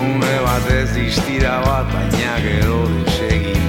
Une 0.05 0.37
bat 0.45 0.71
ez 0.77 0.93
istira 1.07 1.57
bat 1.65 1.89
baina 1.97 2.37
gero 2.45 2.85
desegintzen 2.93 3.68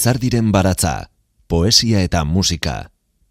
Lizardiren 0.00 0.46
baratza, 0.48 1.10
poesia 1.46 2.00
eta 2.00 2.22
musika, 2.24 2.86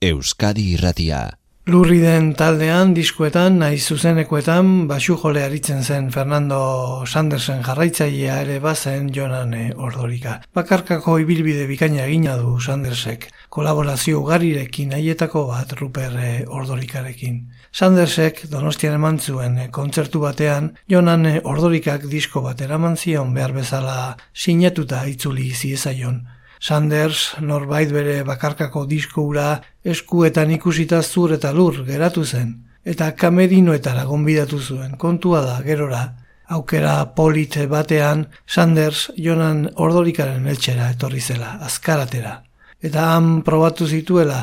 Euskadi 0.05 0.67
irratia. 0.75 1.21
Lurri 1.65 1.97
den 2.03 2.27
taldean, 2.37 2.91
diskuetan, 2.93 3.57
nahi 3.63 3.79
zuzenekoetan, 3.81 4.69
basu 4.91 5.17
jole 5.17 5.41
aritzen 5.47 5.81
zen 5.81 6.11
Fernando 6.13 6.59
Sandersen 7.07 7.65
jarraitzailea 7.65 8.37
ere 8.43 8.59
bazen 8.61 9.09
Jonane 9.09 9.71
Ordorika. 9.73 10.35
Bakarkako 10.53 11.17
ibilbide 11.25 11.65
bikaina 11.65 12.05
egina 12.05 12.37
du 12.37 12.59
Sandersek, 12.61 13.31
kolaborazio 13.49 14.21
ugarirekin 14.21 14.93
haietako 14.93 15.47
bat 15.49 15.73
Ruper 15.81 16.21
Ordorikarekin. 16.45 17.47
Sandersek 17.73 18.45
donostian 18.53 19.01
eman 19.01 19.17
zuen 19.17 19.63
kontzertu 19.71 20.21
batean, 20.21 20.75
Jonane 20.87 21.39
Ordorikak 21.43 22.05
disko 22.13 22.45
bat 22.45 22.61
eraman 22.61 22.95
zion 22.95 23.33
behar 23.33 23.57
bezala 23.57 24.17
sinatuta 24.35 25.07
itzuli 25.09 25.49
ziezaion. 25.49 26.27
Sanders 26.59 27.35
norbait 27.39 27.91
bere 27.91 28.23
bakarkako 28.27 28.83
disko 28.85 29.23
ura 29.31 29.61
eskuetan 29.83 30.51
ikusita 30.51 31.01
zur 31.01 31.33
eta 31.37 31.53
lur 31.55 31.85
geratu 31.87 32.25
zen, 32.25 32.51
eta 32.83 33.13
kamerinoetara 33.15 34.03
gonbidatu 34.05 34.59
zuen, 34.59 34.97
kontua 34.97 35.41
da, 35.45 35.61
gerora. 35.63 36.03
Aukera 36.49 37.13
polite 37.15 37.67
batean, 37.69 38.25
Sanders 38.47 39.11
jonan 39.15 39.67
ordorikaren 39.75 40.47
etxera 40.49 40.89
etorri 40.95 41.21
zela, 41.21 41.59
azkaratera. 41.61 42.39
Eta 42.81 43.11
han 43.13 43.43
probatu 43.45 43.87
zituela, 43.87 44.39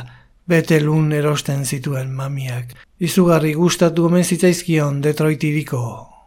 bete 0.46 0.78
lun 0.80 1.10
erosten 1.12 1.64
zituen 1.64 2.12
mamiak. 2.14 2.76
Izugarri 3.02 3.52
gustatu 3.54 4.06
omen 4.06 4.24
zitzaizkion 4.24 5.00
Detroit 5.02 5.42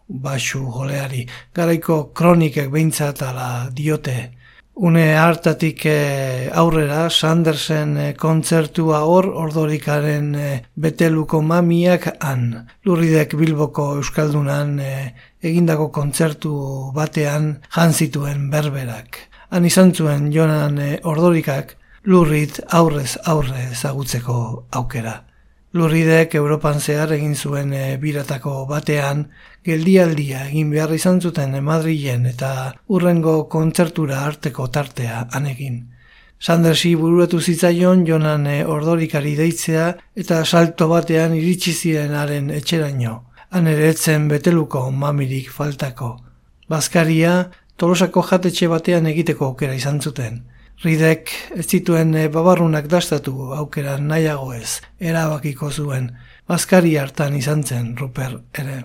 basu 0.10 0.60
joleari, 0.74 1.26
garaiko 1.54 2.12
kronikek 2.14 2.70
behintzatala 2.70 3.70
diote, 3.72 4.32
Une 4.82 5.14
hartatik 5.14 5.86
eh, 5.86 6.50
aurrera 6.56 7.10
Sandersen 7.10 7.98
eh, 8.00 8.14
kontzertua 8.16 9.02
hor 9.04 9.26
ordorikaren 9.42 10.30
eh, 10.40 10.62
beteluko 10.80 11.42
mamiak 11.44 12.08
han. 12.24 12.46
Lurridek 12.88 13.36
Bilboko 13.36 13.90
Euskaldunan 13.98 14.80
egindako 14.80 15.90
kontzertu 15.92 16.54
batean 16.96 17.58
jan 17.76 17.92
zituen 17.92 18.48
berberak. 18.54 19.20
Han 19.52 19.68
izan 19.68 19.92
zuen 19.92 20.32
jonan 20.32 20.80
ordorikak 21.04 21.76
lurrit 22.08 22.62
aurrez 22.72 23.18
aurre 23.28 23.74
ezagutzeko 23.74 24.38
aukera. 24.72 25.26
Lurridek 25.72 26.34
Europan 26.34 26.80
zehar 26.82 27.12
egin 27.14 27.36
zuen 27.36 27.74
e, 27.78 27.98
biratako 28.02 28.64
batean, 28.66 29.28
geldialdia 29.68 30.48
egin 30.48 30.72
behar 30.74 30.96
izan 30.96 31.20
zuten 31.22 31.54
Madrilen 31.62 32.26
eta 32.26 32.50
urrengo 32.98 33.36
kontzertura 33.54 34.24
arteko 34.26 34.66
tartea 34.74 35.28
anegin. 35.40 35.84
Sandersi 36.42 36.96
buruatu 36.96 37.38
zitzaion 37.40 38.02
jonan 38.08 38.48
e, 38.50 38.58
ordorikari 38.66 39.36
deitzea 39.38 39.92
eta 40.16 40.42
salto 40.44 40.88
batean 40.90 41.38
iritsi 41.38 41.76
zirenaren 41.76 42.50
etxeraino. 42.50 43.16
Han 43.52 43.68
ere 43.70 43.92
etzen 43.94 44.28
beteluko 44.28 44.88
mamirik 44.90 45.52
faltako. 45.54 46.16
Bazkaria, 46.70 47.52
tolosako 47.78 48.26
jatetxe 48.32 48.74
batean 48.74 49.06
egiteko 49.14 49.52
aukera 49.54 49.78
izan 49.78 50.02
zuten. 50.02 50.42
Ridek 50.80 51.32
ez 51.60 51.66
zituen 51.68 52.14
e, 52.16 52.30
babarrunak 52.32 52.86
dastatu 52.88 53.34
aukera 53.52 53.98
nahiago 54.00 54.54
ez, 54.56 54.80
erabakiko 55.00 55.72
zuen, 55.72 56.06
bazkari 56.48 56.94
hartan 56.98 57.36
izan 57.36 57.66
zen 57.68 57.98
Ruper 58.00 58.38
ere. 58.64 58.78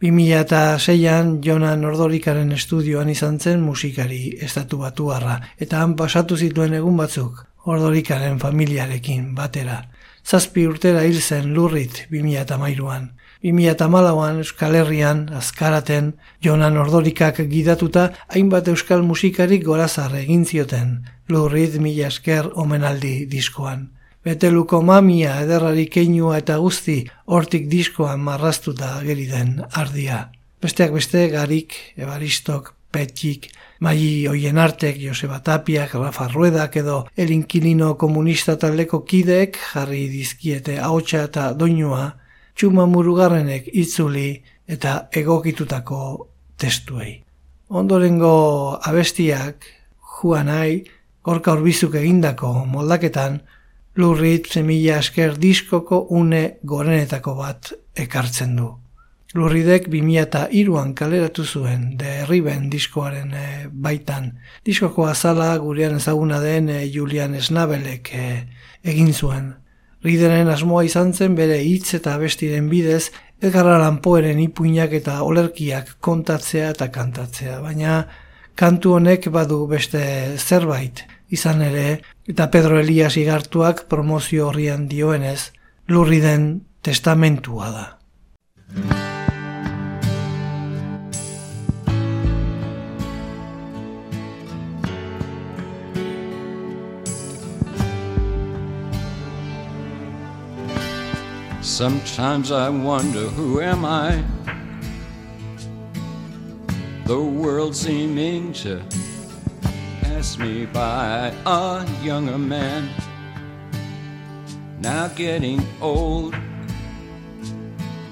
2006an 0.00 1.34
Jonan 1.44 1.84
Ordorikaren 1.84 2.52
estudioan 2.56 3.10
izan 3.12 3.36
zen 3.40 3.60
musikari 3.60 4.22
estatu 4.48 4.80
batuarra, 4.80 5.36
eta 5.58 5.82
han 5.84 5.92
pasatu 5.96 6.36
zituen 6.36 6.74
egun 6.80 6.96
batzuk 6.96 7.44
Ordorikaren 7.66 8.40
familiarekin 8.40 9.34
batera. 9.34 9.82
Zazpi 10.24 10.64
urtera 10.66 11.04
hil 11.04 11.20
zen 11.20 11.52
lurrit 11.52 12.06
2008an. 12.10 13.10
2008an 13.46 14.38
Euskal 14.42 14.74
Herrian, 14.74 15.28
azkaraten, 15.32 16.14
Jonan 16.42 16.76
Ordorikak 16.76 17.36
gidatuta, 17.46 18.10
hainbat 18.34 18.68
Euskal 18.68 19.04
musikarik 19.06 19.62
gorazar 19.64 20.16
egin 20.18 20.44
zioten, 20.44 21.04
lurrit 21.28 21.76
mila 21.78 22.08
esker 22.08 22.50
omenaldi 22.54 23.26
diskoan. 23.30 23.92
Beteluko 24.26 24.82
mamia 24.82 25.36
ederrari 25.44 25.86
keinua 25.86 26.40
eta 26.42 26.56
guzti 26.58 27.04
hortik 27.26 27.68
diskoan 27.70 28.18
marrastuta 28.26 28.96
geri 29.06 29.28
den 29.30 29.60
ardia. 29.72 30.32
Besteak 30.60 30.90
beste 30.98 31.28
garik, 31.30 31.76
ebaristok, 31.96 32.74
Petik, 32.90 33.50
Mai 33.78 34.26
Oien 34.26 34.58
Artek, 34.58 34.96
Joseba 34.98 35.38
Tapiak, 35.44 35.94
Rafa 35.94 36.28
Ruedak 36.32 36.76
edo 36.80 37.06
elinkilino 37.16 37.94
komunista 37.94 38.56
taldeko 38.56 39.04
kideek 39.04 39.58
jarri 39.72 40.06
dizkiete 40.08 40.80
haotxa 40.80 41.26
eta 41.28 41.52
doinua 41.52 42.14
txuma 42.56 42.86
murugarrenek 42.88 43.68
itzuli 43.72 44.30
eta 44.66 45.08
egokitutako 45.12 46.00
testuei. 46.56 47.12
Ondorengo 47.68 48.78
abestiak, 48.88 49.66
juanai, 50.16 50.84
gorka 51.26 51.52
horbizuk 51.52 51.94
egindako 52.00 52.52
moldaketan, 52.70 53.40
lurrit 53.96 54.48
zemila 54.52 54.98
asker 55.00 55.36
diskoko 55.40 56.06
une 56.10 56.58
gorenetako 56.62 57.34
bat 57.34 57.72
ekartzen 57.96 58.56
du. 58.56 58.72
Lurridek 59.36 59.88
2002an 59.92 60.94
kaleratu 60.96 61.44
zuen 61.44 61.96
de 62.00 62.22
Herriben 62.22 62.70
diskoaren 62.72 63.34
eh, 63.36 63.66
baitan. 63.68 64.30
Diskoko 64.64 65.04
azala 65.10 65.50
gurean 65.60 65.98
ezaguna 65.98 66.38
den 66.40 66.70
e, 66.72 66.78
Julian 66.88 67.34
Snabelek 67.40 68.12
eh, 68.14 68.46
egin 68.84 69.12
zuen. 69.12 69.50
Rideren 70.06 70.46
asmoa 70.52 70.84
izan 70.86 71.12
zen 71.14 71.34
bere 71.34 71.56
hitz 71.64 71.96
eta 71.98 72.12
bestiren 72.20 72.68
bidez 72.70 73.08
Edgar 73.42 73.66
Allan 73.72 73.98
Poeren 74.04 74.38
ipuinak 74.38 74.94
eta 75.00 75.18
olerkiak 75.26 75.96
kontatzea 76.00 76.70
eta 76.76 76.88
kantatzea, 76.94 77.58
baina 77.64 78.04
kantu 78.54 78.94
honek 79.00 79.26
badu 79.34 79.64
beste 79.66 80.02
zerbait 80.38 81.02
izan 81.34 81.64
ere 81.66 81.88
eta 82.30 82.46
Pedro 82.54 82.78
Elias 82.80 83.16
igartuak 83.18 83.84
promozio 83.90 84.48
horrian 84.48 84.86
dioenez 84.88 85.50
lurriden 85.90 86.48
testamentua 86.86 87.74
da. 87.74 87.86
Sometimes 101.66 102.52
I 102.52 102.68
wonder 102.68 103.26
who 103.26 103.60
am 103.60 103.84
I? 103.84 104.22
The 107.06 107.20
world 107.20 107.74
seeming 107.74 108.52
to 108.62 108.80
pass 110.00 110.38
me 110.38 110.64
by 110.66 111.34
a 111.44 111.84
younger 112.02 112.38
man. 112.38 112.88
Now 114.78 115.08
getting 115.08 115.60
old, 115.82 116.36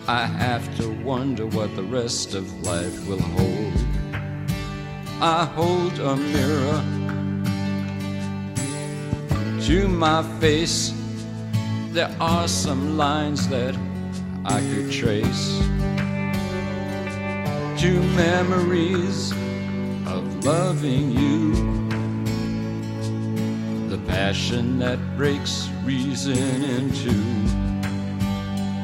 I 0.08 0.26
have 0.26 0.76
to 0.78 0.90
wonder 1.04 1.46
what 1.46 1.74
the 1.76 1.84
rest 1.84 2.34
of 2.34 2.52
life 2.66 3.06
will 3.06 3.22
hold. 3.22 3.74
I 5.22 5.44
hold 5.44 5.96
a 6.00 6.16
mirror 6.16 6.82
to 9.62 9.88
my 9.88 10.24
face 10.40 10.92
there 11.94 12.14
are 12.18 12.48
some 12.48 12.96
lines 12.96 13.46
that 13.46 13.72
I 14.44 14.58
could 14.60 14.90
trace 14.90 15.60
to 17.80 18.00
memories 18.16 19.30
of 20.04 20.44
loving 20.44 21.12
you. 21.12 21.54
The 23.88 23.98
passion 24.08 24.80
that 24.80 24.98
breaks 25.16 25.68
reason 25.84 26.64
in 26.64 26.92
two. 26.92 27.24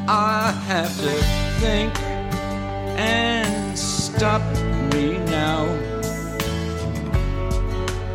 I 0.08 0.52
have 0.68 0.96
to 1.00 1.12
think 1.58 1.92
and 2.96 3.76
stop 3.76 4.42
me 4.94 5.18
now. 5.18 5.89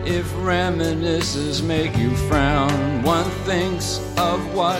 If 0.08 0.32
reminiscences 0.38 1.64
make 1.64 1.98
you 1.98 2.16
frown, 2.28 3.02
one 3.02 3.28
thinks 3.44 3.98
of 4.18 4.54
what 4.54 4.80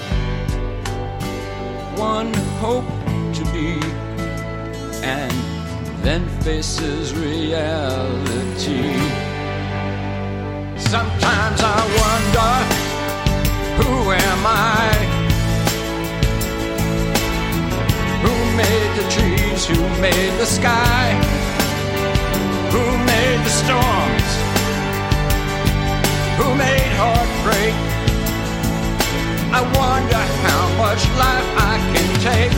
one 1.98 2.32
hoped 2.62 2.88
to 3.38 3.44
be, 3.46 3.80
and 5.04 5.34
then 6.04 6.30
faces 6.42 7.16
reality. 7.16 8.94
Sometimes 10.78 11.60
I 11.64 11.82
wonder, 12.04 12.54
who 13.82 14.12
am 14.12 14.46
I? 14.46 14.94
Who 18.22 18.34
made 18.56 18.92
the 19.00 19.06
trees? 19.10 19.66
Who 19.66 19.82
made 20.00 20.34
the 20.40 20.46
sky? 20.46 21.14
Who 22.72 22.84
made 23.06 23.40
the 23.44 23.50
storms? 23.50 24.25
Who 26.38 26.54
made 26.56 26.92
heartbreak. 27.00 27.76
I 29.58 29.62
wonder 29.80 30.24
how 30.48 30.64
much 30.84 31.02
life 31.24 31.50
I 31.72 31.76
can 31.94 32.10
take. 32.28 32.54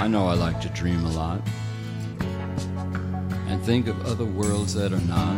I 0.00 0.08
know 0.08 0.26
I 0.26 0.34
like 0.34 0.60
to 0.62 0.68
dream 0.70 1.04
a 1.04 1.10
lot 1.10 1.42
and 3.48 3.62
think 3.62 3.88
of 3.88 4.06
other 4.06 4.24
worlds 4.24 4.72
that 4.74 4.92
are 4.92 5.06
not. 5.06 5.36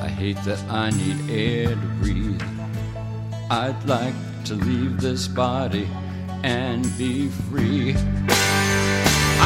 I 0.00 0.08
hate 0.08 0.42
that 0.44 0.60
I 0.70 0.90
need 0.90 1.30
air 1.30 1.68
to 1.68 1.86
breathe. 2.00 2.42
I'd 3.50 3.84
like 3.84 4.14
to 4.44 4.54
leave 4.54 5.00
this 5.02 5.28
body 5.28 5.86
and 6.42 6.82
be 6.98 7.28
free. 7.28 7.94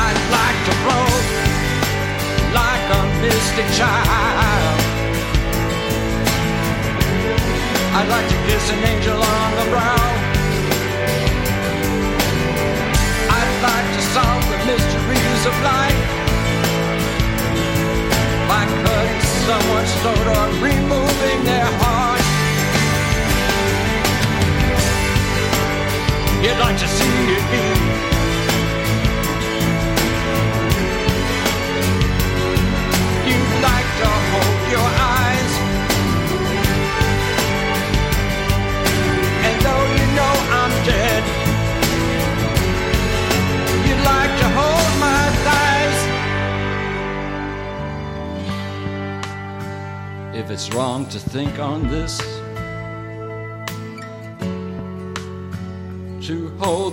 I'd 0.04 0.20
like 0.32 0.61
to 0.68 0.72
float 0.82 1.24
like 2.54 2.87
a 2.90 3.02
mystic 3.20 3.66
child. 3.76 4.80
I'd 7.96 8.09
like 8.09 8.28
to 8.28 8.38
kiss 8.46 8.70
an 8.70 8.85
angel 8.85 9.16
on 9.16 9.50
the 9.61 9.66
brow. 9.70 10.06
I'd 13.38 13.54
like 13.68 13.88
to 13.96 14.02
solve 14.16 14.44
the 14.52 14.59
mysteries 14.64 15.42
of 15.50 15.54
life 15.62 16.02
by 18.48 18.64
cutting 18.85 19.22
someone's 19.44 19.94
throat 20.00 20.26
or 20.37 20.46
removing 20.64 21.44
their 21.44 21.66
heart. 21.80 22.06
You'd 26.46 26.59
like 26.59 26.78
to 26.78 26.87
see 26.87 27.04
it 27.37 27.44
be. 27.50 27.64
You'd 33.28 33.54
like 33.70 33.88
to 34.00 34.09
hold 34.30 34.61
your 34.70 34.88
eyes. 35.16 35.52
And 39.46 39.56
though 39.66 39.87
you 39.98 40.06
know 40.14 40.35
I'm 40.61 40.74
dead, 40.87 41.22
you'd 43.88 44.05
like 44.05 44.32
to 44.38 44.49
hold 44.59 44.90
my 45.01 45.22
thighs. 45.47 46.01
If 50.36 50.47
it's 50.53 50.68
wrong 50.72 51.07
to 51.07 51.18
think 51.18 51.59
on 51.59 51.88
this, 51.88 52.36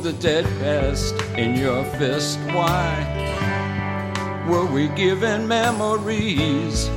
the 0.04 0.12
dead 0.14 0.44
past 0.60 1.16
in 1.38 1.56
your 1.56 1.86
fist. 1.98 2.38
Why 2.52 2.92
were 4.50 4.66
we 4.66 4.90
given 4.90 5.48
memories? 5.48 6.90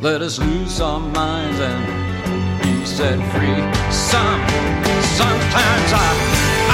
Let 0.00 0.22
us 0.22 0.38
lose 0.38 0.80
our 0.80 1.00
minds 1.00 1.58
and 1.58 2.62
be 2.62 2.86
set 2.86 3.18
free. 3.32 3.60
Some, 3.90 4.40
sometimes 5.18 5.90
I, 5.98 6.10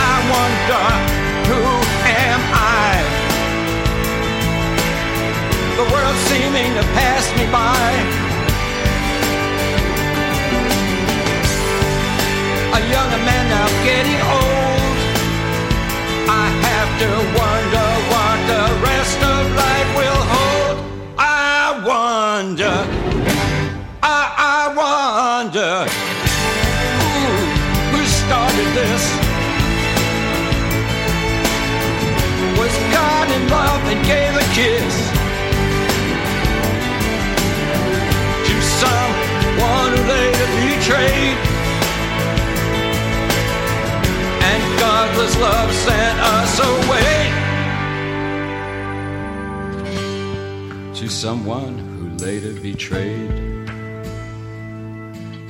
I 0.04 0.14
wonder 0.34 0.84
who 1.48 1.62
am 2.04 2.40
I? 2.52 2.92
The 5.76 5.86
world 5.90 6.16
seeming 6.28 6.74
to 6.74 6.82
pass 6.92 7.24
me 7.38 7.46
by. 7.50 8.25
A 12.74 12.80
younger 12.90 13.22
man 13.22 13.44
now 13.48 13.68
getting 13.84 14.20
old. 14.38 14.96
I 16.28 16.46
have 16.68 16.90
to 17.02 17.10
wonder 17.38 17.86
what 18.10 18.36
the 18.50 18.64
rest 18.82 19.18
of 19.22 19.42
life 19.54 19.90
will 20.00 20.22
hold. 20.34 20.76
I 21.16 21.78
wonder, 21.86 22.74
I, 24.02 24.20
I 24.50 24.62
wonder, 24.82 25.86
who, 26.98 27.26
who 27.92 28.00
started 28.04 28.68
this? 28.74 29.04
Was 32.58 32.74
God 32.90 33.26
in 33.30 33.42
love 33.48 33.82
and 33.92 34.00
gave 34.04 34.34
a 34.34 34.46
kiss 34.58 34.94
to 38.48 38.54
someone 38.82 39.90
who 39.94 40.02
later 40.10 40.46
betrayed? 40.58 41.45
Godless 45.06 45.36
love 45.38 45.72
sent 45.72 46.18
us 46.20 46.52
away 46.72 47.14
to 50.94 51.08
someone 51.08 51.78
who 51.78 52.04
later 52.24 52.52
betrayed, 52.60 53.30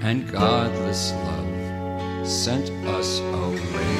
and 0.03 0.31
godless 0.31 1.13
love 1.13 2.29
sent 2.29 2.71
us 2.99 3.21
away. 3.21 3.97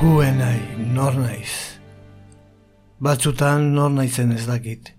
Huen 0.00 0.38
nahi, 0.38 0.64
nor 0.96 1.12
naiz. 1.12 1.54
Batzutan 3.00 3.72
nor 3.76 3.90
naizen 3.90 4.32
ez 4.32 4.46
dakit. 4.46 4.94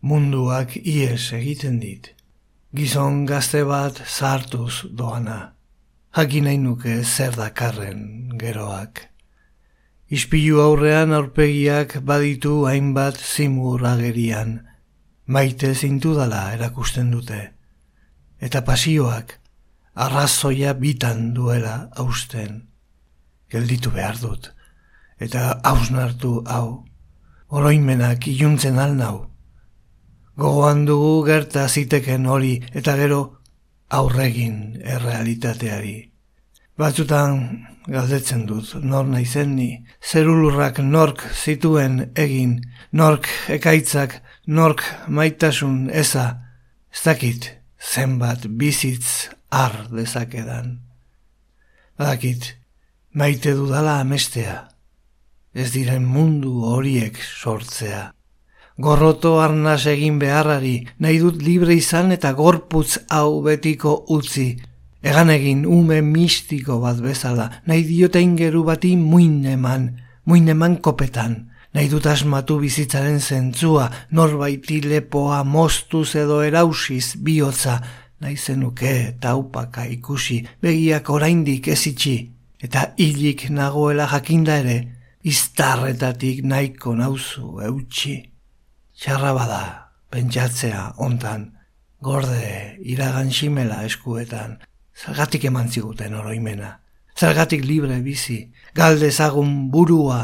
Munduak 0.00 0.76
ies 0.76 1.32
egiten 1.32 1.80
dit. 1.80 2.14
Gizon 2.74 3.26
gazte 3.26 3.66
bat 3.68 4.06
zartuz 4.06 4.86
doana. 4.98 5.52
Jakin 6.12 6.44
nahi 6.44 6.58
nuke 6.60 7.04
zer 7.04 7.32
dakarren 7.32 8.36
geroak. 8.36 9.08
Ispilu 10.12 10.60
aurrean 10.60 11.14
aurpegiak 11.16 12.02
baditu 12.04 12.66
hainbat 12.68 13.16
zimur 13.16 13.80
agerian. 13.88 14.60
Maite 15.26 15.72
zintu 15.74 16.12
dala 16.12 16.52
erakusten 16.52 17.08
dute. 17.16 17.40
Eta 18.36 18.60
pasioak 18.60 19.38
arrazoia 19.94 20.74
bitan 20.76 21.32
duela 21.32 21.88
hausten 21.96 22.68
gelditu 23.48 23.90
behar 23.90 24.20
dut. 24.20 24.52
Eta 25.16 25.60
hausnartu 25.64 26.42
hau, 26.44 26.84
oroimenak 27.48 28.28
iluntzen 28.28 28.78
alnau. 28.78 29.30
Gogoan 30.36 30.84
dugu 30.84 31.22
gerta 31.24 31.68
ziteken 31.68 32.26
hori 32.26 32.58
eta 32.72 33.00
gero 33.00 33.41
aurregin 33.92 34.80
errealitateari. 34.82 35.96
Batzutan 36.80 37.66
galdetzen 37.92 38.46
dut, 38.48 38.72
nor 38.80 39.06
naizen 39.10 39.56
ni, 39.56 39.70
zerulurrak 40.00 40.78
nork 40.84 41.24
zituen 41.34 42.12
egin, 42.18 42.60
nork 42.92 43.28
ekaitzak, 43.52 44.20
nork 44.46 44.84
maitasun 45.08 45.90
eza, 45.90 46.26
ez 46.92 47.02
dakit 47.04 47.50
zenbat 47.92 48.46
bizitz 48.46 49.28
ar 49.50 49.76
dezakedan. 49.92 50.78
Badakit, 51.98 52.54
maite 53.12 53.52
dudala 53.58 53.98
amestea, 54.00 54.56
ez 55.52 55.68
diren 55.74 56.06
mundu 56.08 56.62
horiek 56.72 57.18
sortzea. 57.20 58.08
Gorroto 58.78 59.40
arnaz 59.40 59.86
egin 59.86 60.18
beharrari, 60.18 60.86
nahi 60.98 61.18
dut 61.20 61.42
libre 61.44 61.74
izan 61.76 62.12
eta 62.12 62.32
gorputz 62.32 62.98
hau 63.10 63.42
betiko 63.44 63.94
utzi. 64.16 64.56
Egan 65.02 65.30
egin 65.30 65.64
ume 65.66 66.00
mistiko 66.02 66.78
bat 66.80 67.00
bezala, 67.04 67.48
nahi 67.66 67.84
diote 67.84 68.22
ingeru 68.22 68.64
bati 68.64 68.96
muin 68.96 69.44
eman, 69.44 69.88
muin 70.24 70.48
eman 70.48 70.76
kopetan. 70.76 71.50
Nahi 71.74 71.88
dut 71.88 72.06
asmatu 72.06 72.58
bizitzaren 72.60 73.20
zentzua, 73.20 73.90
norbaiti 74.10 74.80
lepoa 74.84 75.42
mostuz 75.44 76.14
edo 76.16 76.42
erausiz 76.42 77.16
bihotza, 77.16 77.80
nahi 78.20 78.36
zenuke 78.36 79.16
taupaka 79.20 79.86
ikusi, 79.88 80.42
begiak 80.62 81.10
oraindik 81.10 81.68
ez 81.68 81.82
itxi 81.90 82.16
eta 82.62 82.92
hilik 82.96 83.48
nagoela 83.50 84.06
jakinda 84.06 84.58
ere, 84.62 84.76
iztarretatik 85.26 86.44
nahiko 86.46 86.94
nauzu 86.94 87.58
eutxi. 87.66 88.31
Txarra 89.02 89.32
bada, 89.34 89.62
pentsatzea 90.14 90.92
ontan, 91.02 91.48
gorde 92.06 92.76
iragan 92.86 93.32
ximela 93.34 93.80
eskuetan, 93.82 94.60
zergatik 94.94 95.48
eman 95.48 95.72
ziguten 95.74 96.14
oroimena, 96.14 96.68
zergatik 97.18 97.64
libre 97.66 97.96
bizi, 98.04 98.52
galde 98.78 99.10
zagun 99.10 99.72
burua, 99.74 100.20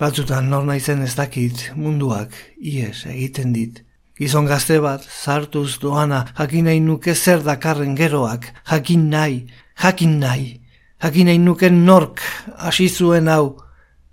batzutan 0.00 0.48
nor 0.48 0.64
naizen 0.64 1.04
ez 1.04 1.12
dakit 1.18 1.66
munduak 1.76 2.32
ies 2.56 3.04
egiten 3.12 3.52
dit. 3.52 3.82
Gizon 4.16 4.48
gazte 4.48 4.80
bat, 4.80 5.04
zartuz 5.04 5.76
doana, 5.84 6.24
jakin 6.38 6.70
nahi 6.70 6.80
nuke 6.80 7.12
zer 7.12 7.44
dakarren 7.44 7.92
geroak, 8.00 8.48
jakin 8.70 9.10
nahi, 9.12 9.42
jakin 9.76 10.20
nahi, 10.24 10.50
Jakin 11.02 11.26
nahi 11.26 11.38
nuken 11.42 11.84
nork 11.84 12.20
hasi 12.56 12.86
zuen 12.88 13.26
hau, 13.28 13.58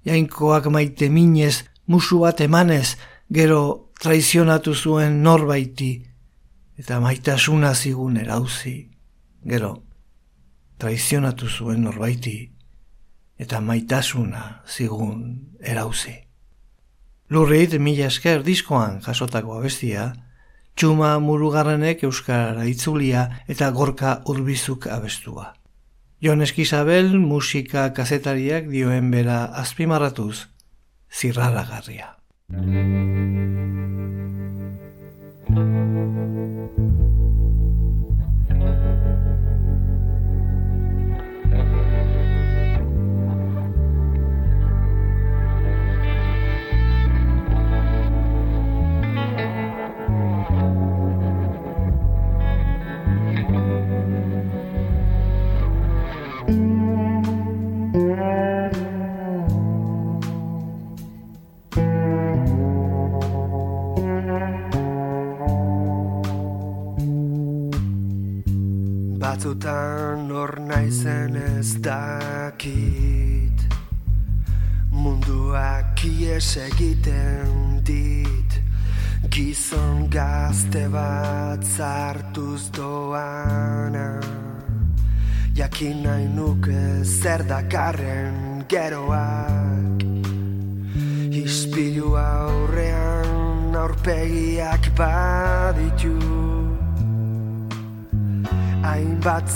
jainkoak 0.03 0.65
maite 0.74 1.07
minez, 1.07 1.61
musu 1.86 2.17
bat 2.26 2.41
emanez, 2.41 2.97
gero 3.32 3.88
traizionatu 3.99 4.73
zuen 4.75 5.21
norbaiti, 5.23 5.91
eta 6.79 6.99
maitasuna 7.03 7.73
zigun 7.75 8.17
erauzi, 8.17 8.77
gero 9.43 9.73
traizionatu 10.79 11.49
zuen 11.49 11.83
norbaiti, 11.83 12.37
eta 13.39 13.59
maitasuna 13.59 14.61
zigun 14.67 15.23
erauzi. 15.59 16.15
Lurrit 17.29 17.75
mila 17.79 18.07
esker 18.07 18.41
diskoan 18.47 19.01
jasotako 19.03 19.59
abestia, 19.59 20.13
txuma 20.79 21.17
murugarrenek 21.19 22.05
euskara 22.07 22.63
itzulia 22.71 23.27
eta 23.51 23.69
gorka 23.75 24.21
urbizuk 24.31 24.87
abestua. 24.87 25.53
Jon 26.23 26.41
Eskizabel 26.43 27.13
musika 27.19 27.89
kazetariak 27.95 28.71
dioen 28.71 29.11
bera 29.11 29.43
azpimarratuz, 29.61 30.47
zirraragarria. 31.11 32.15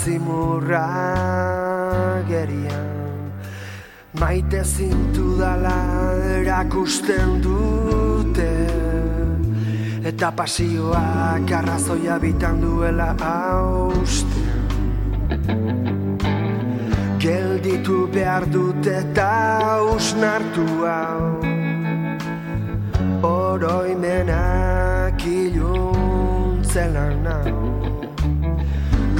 Zimurra 0.04 0.88
gerian 2.28 2.92
Maite 4.20 4.60
zintu 4.62 5.34
dala 5.40 5.74
erakusten 6.38 7.40
dute. 7.42 8.52
Eta 10.06 10.30
pasioak 10.38 11.50
arrazoia 11.58 12.20
bitan 12.22 12.62
duela 12.62 13.10
hausten. 13.18 14.54
Gelditu 17.18 18.06
behar 18.14 18.46
dute 18.54 19.02
eta 19.02 19.82
usnartu 19.96 20.68
hau. 20.86 21.42
Oroimenak 23.34 25.18
iluntzelan 25.26 27.26
hau 27.34 27.63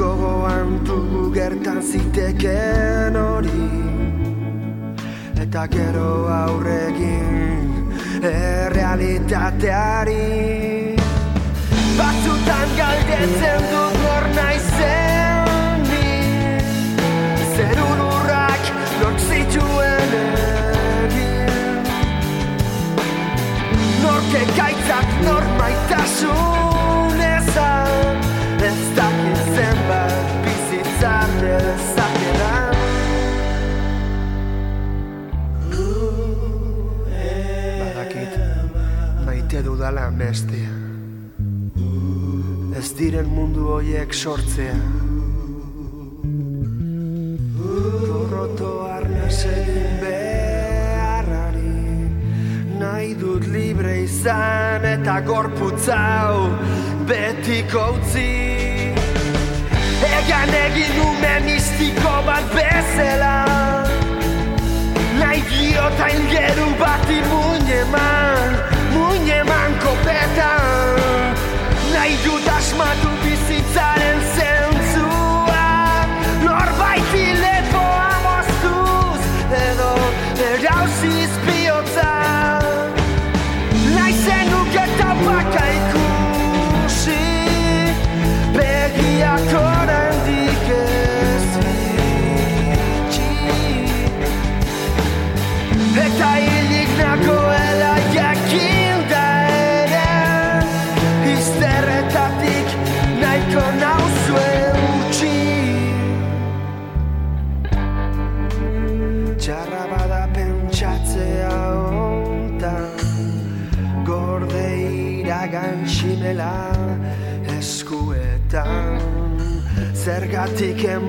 gogoan 0.04 0.84
dugu 0.84 1.32
gertan 1.32 1.80
ziteken 1.82 3.16
hori. 3.16 3.68
Eta 5.42 5.62
gero 5.74 6.10
aurregin 6.32 7.68
errealitateari. 8.30 10.26
Batzutan 11.98 12.68
galdetzen 12.80 13.62
dut 13.70 13.94
nor 14.02 14.24
naizen 14.38 15.86
ni 15.88 16.10
zerun 17.54 18.00
urrak 18.08 18.64
lort 19.00 19.20
zituen 19.28 20.10
egin. 21.04 21.88
Norke 24.02 24.42
gaitzak 24.58 25.08
nor 25.28 25.44
maitasun 25.62 26.63
dudala 39.62 40.10
mestea 40.10 40.84
Ez 42.84 42.90
diren 42.98 43.28
mundu 43.30 43.68
hoiek 43.70 44.12
sortzea. 44.12 44.74
Gorroto 47.54 48.70
arnasen 48.90 49.70
beharrari. 50.02 51.70
Nahi 52.80 53.14
dut 53.20 53.46
libre 53.54 53.94
izan 54.02 54.84
eta 54.90 55.20
gorputzau 55.28 56.50
betiko 57.08 57.86
utzi. 57.94 58.28
Egan 60.10 60.54
egin 60.64 61.00
ume 61.06 61.34
mistiko 61.46 62.16
bat 62.26 62.52
bezala. 62.58 63.36
Nahi 65.22 65.40
diota 65.48 66.10
ingeru 66.18 66.70
bat 66.82 67.04
imuneman 68.94 69.18
Muneman 69.18 69.72
kopetan 69.82 71.34
Nahi 71.92 72.16
dut 72.24 72.48
asmatu 72.48 73.08
bizitzaren 73.08 73.23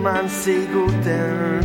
Zergatik 0.05 0.13
eman 0.13 0.29
ziguten 0.29 1.64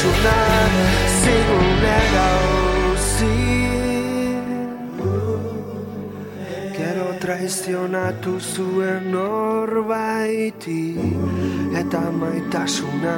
maitasuna 0.00 0.38
zigunera 1.20 2.28
uzi 2.92 3.36
Gero 6.76 7.08
traizionatu 7.20 8.40
zuen 8.40 9.10
norbaiti. 9.12 10.96
Eta 11.76 12.00
maitasuna 12.10 13.16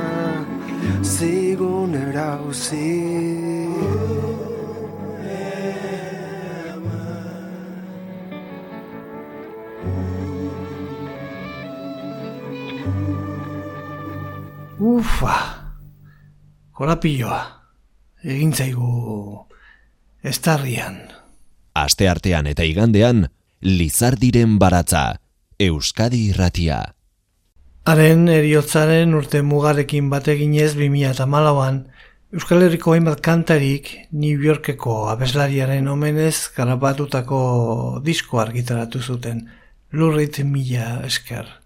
zigunera 1.02 2.40
uzi 2.48 3.12
Ufa, 14.82 15.61
korapilloa, 16.82 17.42
egin 18.26 18.50
zaigu 18.58 19.44
estarrian. 20.26 20.96
Aste 21.78 22.08
artean 22.10 22.48
eta 22.50 22.66
igandean, 22.66 23.28
Lizardiren 23.62 24.56
baratza, 24.58 25.20
Euskadi 25.62 26.24
irratia. 26.32 26.80
Haren 27.86 28.26
eriotzaren 28.34 29.14
urte 29.14 29.44
mugarekin 29.46 30.10
bateginez 30.10 30.72
2008an, 30.74 31.78
Euskal 32.34 32.66
Herriko 32.66 32.96
hainbat 32.96 33.22
kantarik 33.22 33.92
New 34.10 34.42
Yorkeko 34.42 35.04
abeslariaren 35.14 35.86
omenez 35.86 36.50
garapatutako 36.56 37.42
disko 38.02 38.42
argitaratu 38.42 39.06
zuten, 39.06 39.46
lurrit 39.92 40.42
mila 40.42 40.96
esker. 41.06 41.61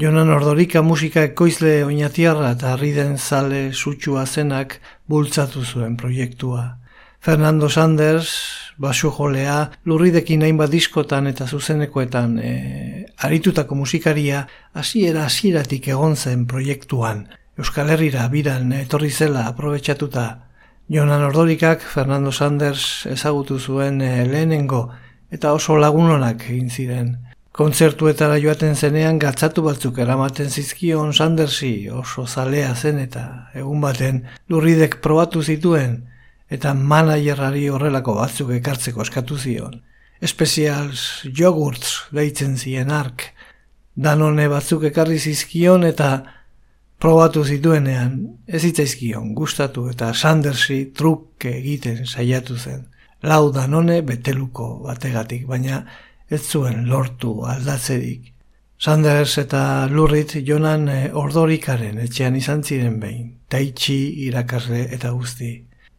Jonan 0.00 0.30
Ordorika 0.32 0.80
musika 0.80 1.20
ekoizle 1.26 1.82
oinatiarra 1.84 2.54
eta 2.54 2.70
riden 2.80 3.18
zale 3.18 3.58
sutsua 3.74 4.22
zenak 4.24 4.78
bultzatu 5.04 5.60
zuen 5.60 5.98
proiektua. 6.00 6.62
Fernando 7.20 7.68
Sanders, 7.68 8.30
basu 8.80 9.10
jolea, 9.12 9.58
lurridekin 9.84 10.46
hainbat 10.46 10.72
diskotan 10.72 11.28
eta 11.28 11.44
zuzenekoetan 11.44 12.38
e, 12.40 12.54
aritutako 13.28 13.76
musikaria, 13.76 14.46
hasiera 14.72 15.26
hasieratik 15.28 15.90
egon 15.92 16.16
zen 16.16 16.46
proiektuan. 16.48 17.26
Euskal 17.60 17.92
Herrira 17.92 18.24
biran 18.32 18.72
etorri 18.72 19.10
zela 19.10 19.44
aprobetxatuta. 19.52 20.26
Jonan 20.88 21.26
Ordorikak 21.28 21.84
Fernando 21.84 22.32
Sanders 22.32 23.04
ezagutu 23.04 23.60
zuen 23.60 24.00
e, 24.00 24.24
lehenengo 24.24 24.86
eta 25.30 25.52
oso 25.52 25.76
lagunonak 25.76 26.48
egin 26.48 26.72
ziren. 26.72 27.18
Kontzertuetara 27.60 28.38
joaten 28.40 28.72
zenean 28.72 29.18
gatzatu 29.20 29.60
batzuk 29.60 29.98
eramaten 30.00 30.48
zizkion 30.48 31.10
Sandersi 31.12 31.90
oso 31.92 32.24
zalea 32.24 32.70
zen 32.74 33.02
eta 33.02 33.24
egun 33.52 33.82
baten 33.84 34.22
lurridek 34.48 34.96
probatu 35.04 35.42
zituen 35.44 35.98
eta 36.48 36.72
managerrari 36.72 37.66
horrelako 37.68 38.16
batzuk 38.16 38.54
ekartzeko 38.56 39.04
eskatu 39.04 39.36
zion. 39.36 39.76
Specials 40.24 41.04
jogurts 41.36 42.08
deitzen 42.16 42.56
zien 42.56 42.96
ark, 42.96 43.28
danone 43.94 44.48
batzuk 44.48 44.88
ekarri 44.88 45.20
zizkion 45.20 45.84
eta 45.84 46.10
probatu 46.96 47.44
zituenean 47.44 48.20
ez 48.48 48.62
zitzaizkion 48.62 49.34
gustatu 49.36 49.90
eta 49.92 50.14
Sandersi 50.14 50.86
truke 50.96 51.58
egiten 51.58 52.06
saiatu 52.06 52.56
zen. 52.56 52.86
Lau 53.20 53.50
danone 53.52 54.00
beteluko 54.00 54.78
bategatik, 54.86 55.44
baina 55.44 55.84
ez 56.30 56.42
zuen 56.46 56.86
lortu 56.88 57.40
aldatzerik. 57.44 58.32
Sanders 58.80 59.36
eta 59.42 59.86
Lurrit 59.92 60.38
jonan 60.46 60.86
e, 60.88 61.00
ordorikaren 61.12 61.98
etxean 62.00 62.36
izan 62.38 62.62
ziren 62.64 62.94
behin, 63.02 63.26
taitxi 63.52 63.98
irakasle 64.28 64.86
eta 64.94 65.10
guzti. 65.12 65.50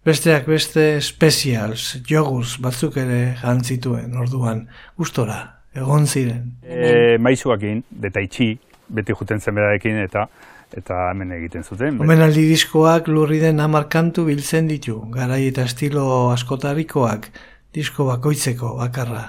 Besteak 0.05 0.47
beste 0.49 0.85
specials, 1.05 1.99
jogurs 2.09 2.55
batzuk 2.63 2.95
ere 2.97 3.35
jantzituen 3.37 4.15
orduan, 4.17 4.63
gustora, 4.97 5.37
egon 5.77 6.07
ziren. 6.07 6.55
E, 6.65 7.19
maizuakin, 7.21 7.83
detaitxi, 8.01 8.55
beti 8.89 9.13
juten 9.19 9.39
zen 9.39 9.59
berarekin 9.59 10.01
eta 10.01 10.25
eta 10.71 10.97
hemen 11.11 11.35
egiten 11.35 11.67
zuten. 11.67 11.99
Omenaldi 12.01 12.47
diskoak 12.47 13.11
lurriden 13.11 13.59
hamar 13.59 13.89
kantu 13.91 14.23
biltzen 14.29 14.71
ditu, 14.71 14.97
garai 15.13 15.43
eta 15.51 15.67
estilo 15.67 16.05
askotarikoak, 16.31 17.29
disko 17.75 18.07
bakoitzeko 18.07 18.73
bakarra. 18.79 19.25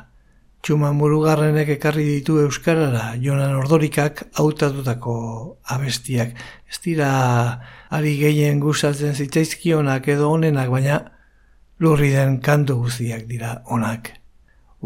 Txuma 0.63 0.93
murugarrenek 0.95 1.73
ekarri 1.75 2.05
ditu 2.07 2.37
Euskarara, 2.39 3.17
Jonan 3.19 3.57
Ordorikak 3.59 4.21
hautatutako 4.39 5.15
abestiak. 5.75 6.37
Ez 6.71 6.79
dira 6.85 7.09
ari 7.91 8.13
gehien 8.21 8.61
gustatzen 8.63 9.17
zitzaizkionak 9.19 10.07
edo 10.15 10.29
onenak, 10.31 10.69
baina 10.71 11.01
lurri 11.83 12.13
den 12.15 12.37
kantu 12.47 12.77
guztiak 12.85 13.25
dira 13.27 13.57
onak. 13.75 14.13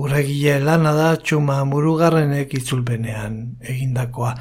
Urregile 0.00 0.62
lana 0.64 0.94
da 0.96 1.10
txuma 1.20 1.58
murugarrenek 1.68 2.56
itzulpenean 2.56 3.36
egindakoa. 3.60 4.32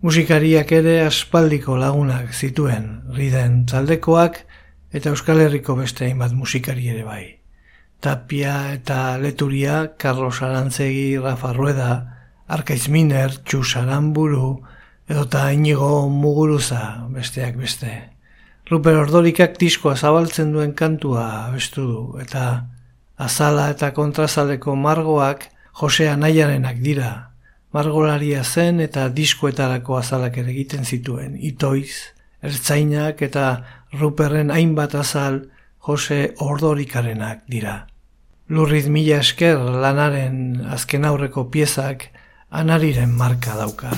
Musikariak 0.00 0.72
ere 0.72 1.02
aspaldiko 1.04 1.76
lagunak 1.76 2.32
zituen, 2.32 2.88
riden 3.12 3.66
taldekoak 3.68 4.40
eta 4.96 5.12
Euskal 5.12 5.44
Herriko 5.44 5.76
beste 5.76 6.08
hainbat 6.08 6.32
musikari 6.32 6.88
ere 6.88 7.04
bai. 7.04 7.39
Tapia 8.00 8.72
eta 8.72 9.18
Leturia, 9.18 9.96
Carlos 9.96 10.40
Arantzegi, 10.42 11.18
Rafa 11.18 11.52
Rueda, 11.52 12.16
Arkaiz 12.48 12.88
Miner, 12.88 13.36
Txus 13.44 13.76
Aramburu, 13.76 14.62
edota 15.06 15.50
Inigo 15.52 16.08
Muguruza 16.08 17.04
besteak 17.12 17.58
beste. 17.60 17.92
Ruper 18.70 18.96
Ordorikak 19.02 19.58
diskoa 19.60 19.96
zabaltzen 19.96 20.52
duen 20.54 20.72
kantua 20.72 21.26
abestu 21.50 21.84
du, 21.84 22.02
eta 22.22 22.44
azala 23.20 23.68
eta 23.74 23.92
kontrazaleko 23.92 24.76
margoak 24.78 25.50
Josea 25.80 26.16
Naiarenak 26.16 26.80
dira. 26.80 27.10
Margolaria 27.74 28.42
zen 28.44 28.80
eta 28.80 29.08
diskoetarako 29.14 30.00
azalak 30.00 30.40
ere 30.40 30.50
egiten 30.54 30.88
zituen, 30.88 31.36
itoiz, 31.36 32.14
ertzainak 32.42 33.20
eta 33.22 33.46
Ruperren 34.00 34.50
hainbat 34.50 34.96
azal 34.96 35.42
Jose 35.80 36.34
Ordorikarenak 36.36 37.46
dira. 37.48 37.86
Lurriz 38.52 38.84
mila 38.92 39.22
esker 39.24 39.56
lanaren 39.56 40.66
azken 40.68 41.06
aurreko 41.08 41.46
piezak 41.48 42.10
anariren 42.50 43.14
marka 43.16 43.54
dauka. 43.56 43.92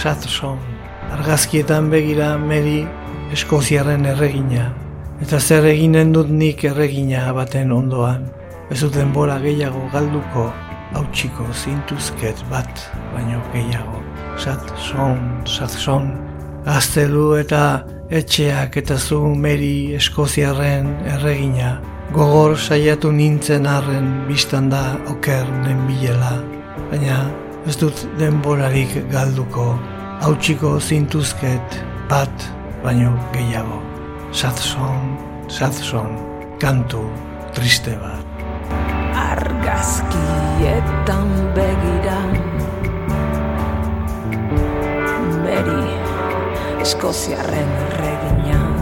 Satson, 0.00 0.58
argazkietan 1.14 1.92
begira 1.92 2.32
meri 2.40 2.80
eskoziarren 3.36 4.08
erregina, 4.16 4.72
eta 5.22 5.38
zer 5.38 5.68
eginen 5.70 6.10
dut 6.16 6.34
nik 6.42 6.64
erregina 6.64 7.28
baten 7.36 7.70
ondoan, 7.70 8.26
ez 8.72 8.80
duten 8.82 9.12
bora 9.14 9.38
gehiago 9.44 9.84
galduko, 9.92 10.48
hautsiko 10.94 11.46
zintuzket 11.54 12.42
bat, 12.50 12.90
baino 13.14 13.40
gehiago. 13.52 14.02
Satson, 14.40 15.20
Satson, 15.46 16.10
gaztelu 16.64 17.26
eta 17.40 17.64
etxeak 18.10 18.76
eta 18.80 18.96
zu 18.98 19.20
meri 19.44 19.94
eskoziarren 19.98 20.88
erregina, 21.14 21.76
gogor 22.14 22.56
saiatu 22.58 23.12
nintzen 23.14 23.68
arren 23.70 24.08
biztan 24.28 24.70
da 24.72 24.82
oker 25.12 25.46
den 25.66 25.84
bilela, 25.88 26.32
baina 26.90 27.20
ez 27.68 27.76
dut 27.78 28.06
denborarik 28.18 28.96
galduko, 29.12 29.74
hautsiko 30.24 30.78
zintuzket 30.80 31.78
bat 32.10 32.48
baino 32.84 33.12
gehiago. 33.34 33.78
Satzon, 34.32 35.14
satzon, 35.50 36.16
kantu 36.62 37.04
triste 37.54 37.96
bat. 38.02 38.19
Argazkietan 39.30 41.28
begira. 41.54 42.18
Meri 45.44 45.86
Eskoziarren 46.82 47.70
regina 48.00 48.79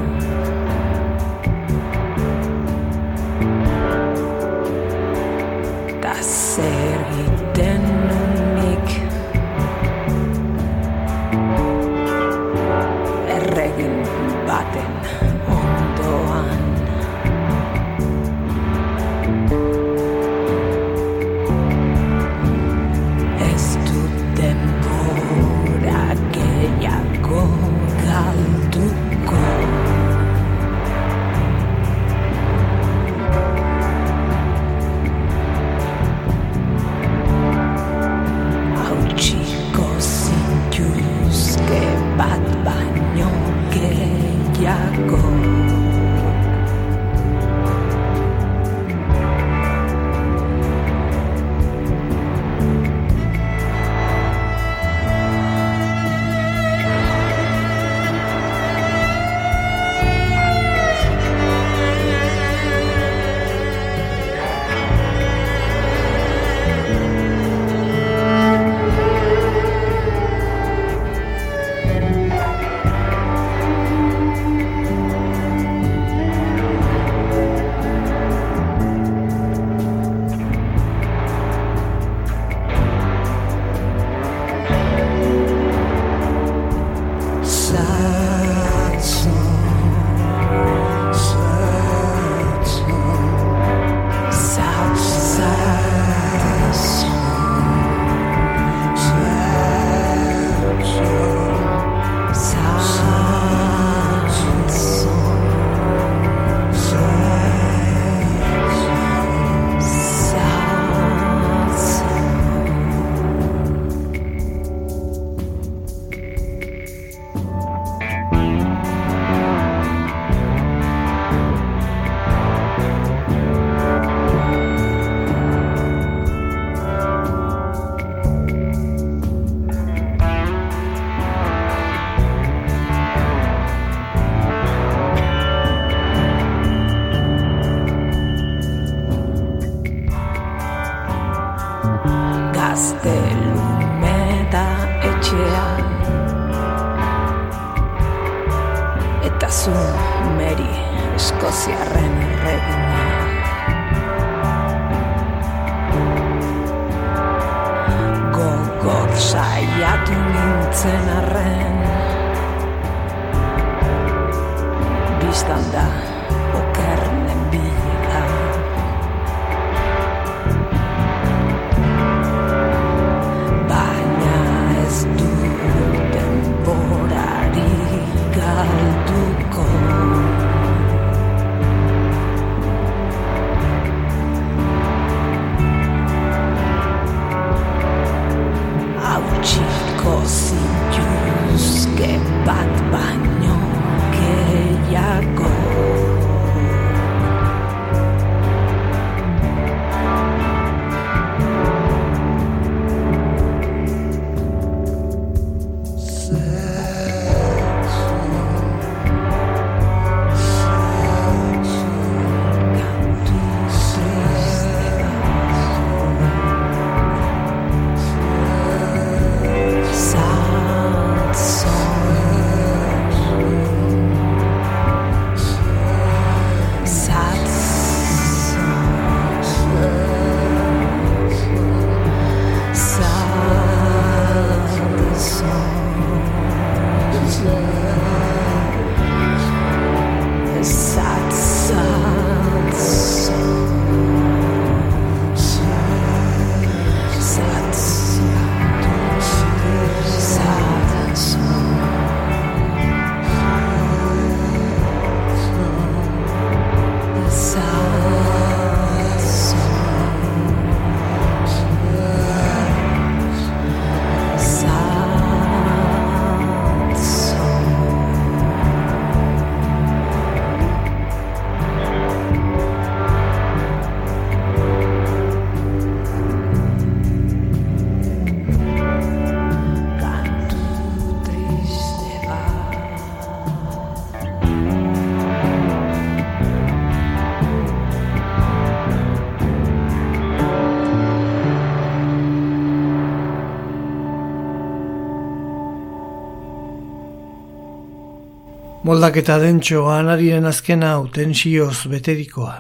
Moldaketa 298.89 299.35
dentxo 299.37 299.83
anariren 299.93 300.47
azkena 300.49 300.95
utensioz 301.03 301.91
beterikoa. 301.93 302.55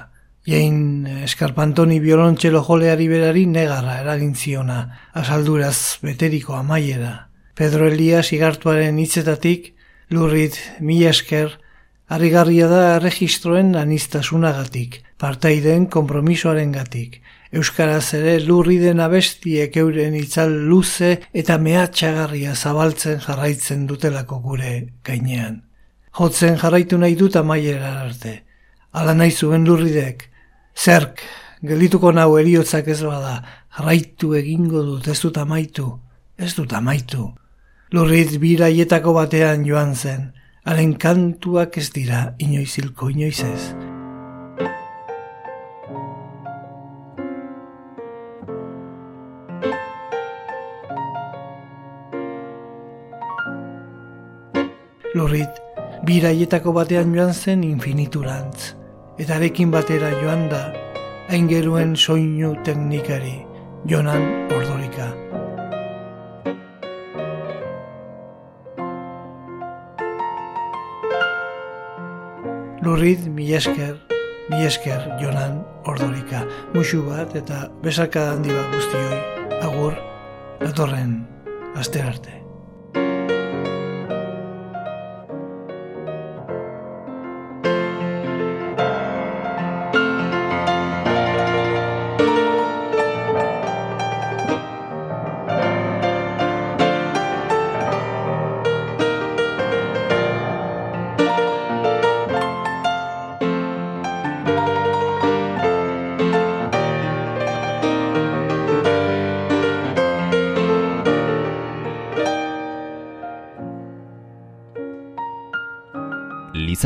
Jain 0.45 1.07
eskarpantoni 1.24 2.03
biolontxelo 2.05 2.61
joleari 2.66 3.07
berari 3.09 3.47
negarra 3.49 3.95
eragin 4.03 4.35
ziona, 4.37 4.76
asalduraz 5.16 5.97
beteriko 6.03 6.53
amaiera. 6.53 7.31
Pedro 7.57 7.89
Elias 7.89 8.26
igartuaren 8.37 8.99
hitzetatik, 9.01 9.70
lurrit 10.12 10.59
mila 10.85 11.14
esker, 11.14 11.55
harrigarria 12.12 12.68
da 12.68 12.83
registroen 13.01 13.72
anistasunagatik, 13.81 14.99
partaideen 15.16 15.87
kompromisoaren 15.95 16.74
gatik. 16.76 17.22
Euskaraz 17.57 18.12
ere 18.20 18.37
lurri 18.45 18.76
den 18.83 19.01
abestiek 19.01 19.81
euren 19.81 20.20
itzal 20.20 20.53
luze 20.68 21.14
eta 21.33 21.57
mehatxagarria 21.57 22.53
zabaltzen 22.53 23.24
jarraitzen 23.24 23.89
dutelako 23.89 24.43
gure 24.45 24.74
gainean. 25.09 25.62
Jotzen 26.16 26.56
jarraitu 26.59 26.98
nahi 26.98 27.16
dut 27.16 27.36
amaiera 27.36 28.00
arte. 28.04 28.42
Ala 28.92 29.14
nahi 29.14 29.30
zuen 29.30 29.66
lurridek. 29.66 30.28
Zerk, 30.78 31.22
gelituko 31.62 32.12
nau 32.12 32.36
eriotzak 32.38 32.88
ez 32.88 33.02
bada, 33.02 33.42
jarraitu 33.76 34.34
egingo 34.38 34.82
dut, 34.82 35.09
ez 35.09 35.18
dut 35.20 35.38
amaitu, 35.38 35.90
ez 36.38 36.54
dut 36.54 36.72
amaitu. 36.72 37.28
Lurrit 37.92 38.38
biraietako 38.40 39.14
batean 39.16 39.64
joan 39.66 39.94
zen, 39.94 40.32
haren 40.64 40.94
kantuak 41.00 41.78
ez 41.80 41.90
dira 41.94 42.34
inoizilko 42.38 43.11
inoiz 43.11 43.40
ez. 43.42 43.62
Lurrit, 55.14 55.67
biraietako 56.09 56.72
batean 56.72 57.11
joan 57.12 57.34
zen 57.34 57.64
infiniturantz, 57.66 58.72
eta 59.20 59.34
arekin 59.36 59.68
batera 59.74 60.09
joan 60.22 60.46
da, 60.48 60.61
aingeruen 61.28 61.92
soinu 62.00 62.54
teknikari, 62.64 63.34
jonan 63.92 64.24
ordorika. 64.56 65.11
Lurrit, 72.80 73.28
mi 73.28 73.52
esker, 73.52 73.98
mi 74.48 74.64
esker 74.64 75.04
jonan 75.20 75.61
ordorika. 75.84 76.46
Muxu 76.72 77.04
bat 77.04 77.36
eta 77.36 77.66
besaka 77.84 78.30
handi 78.32 78.56
bat 78.56 78.72
guztioi, 78.78 79.22
agur, 79.61 80.00
datorren, 80.64 81.18
aste 81.76 82.00
arte. 82.00 82.47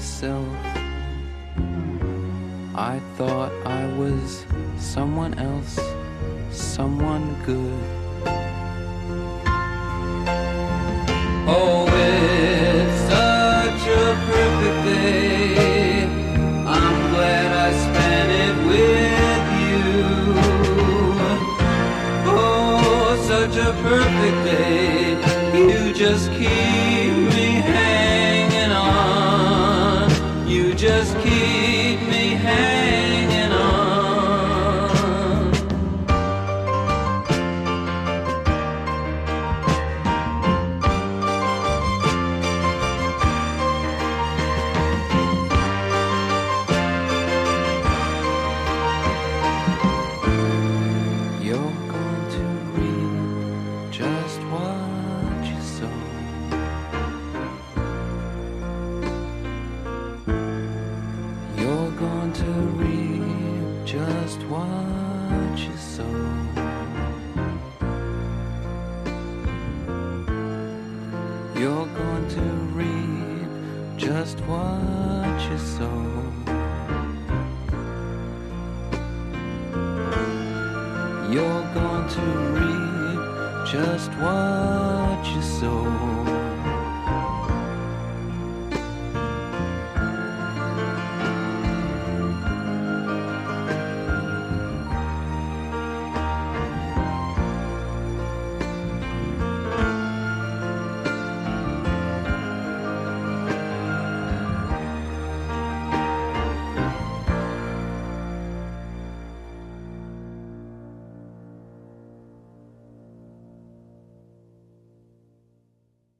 Myself. 0.00 0.48
I 2.74 2.98
thought 3.18 3.52
I 3.66 3.84
was 3.98 4.46
someone 4.78 5.34
else, 5.34 5.78
someone 6.50 7.36
good. 7.44 7.99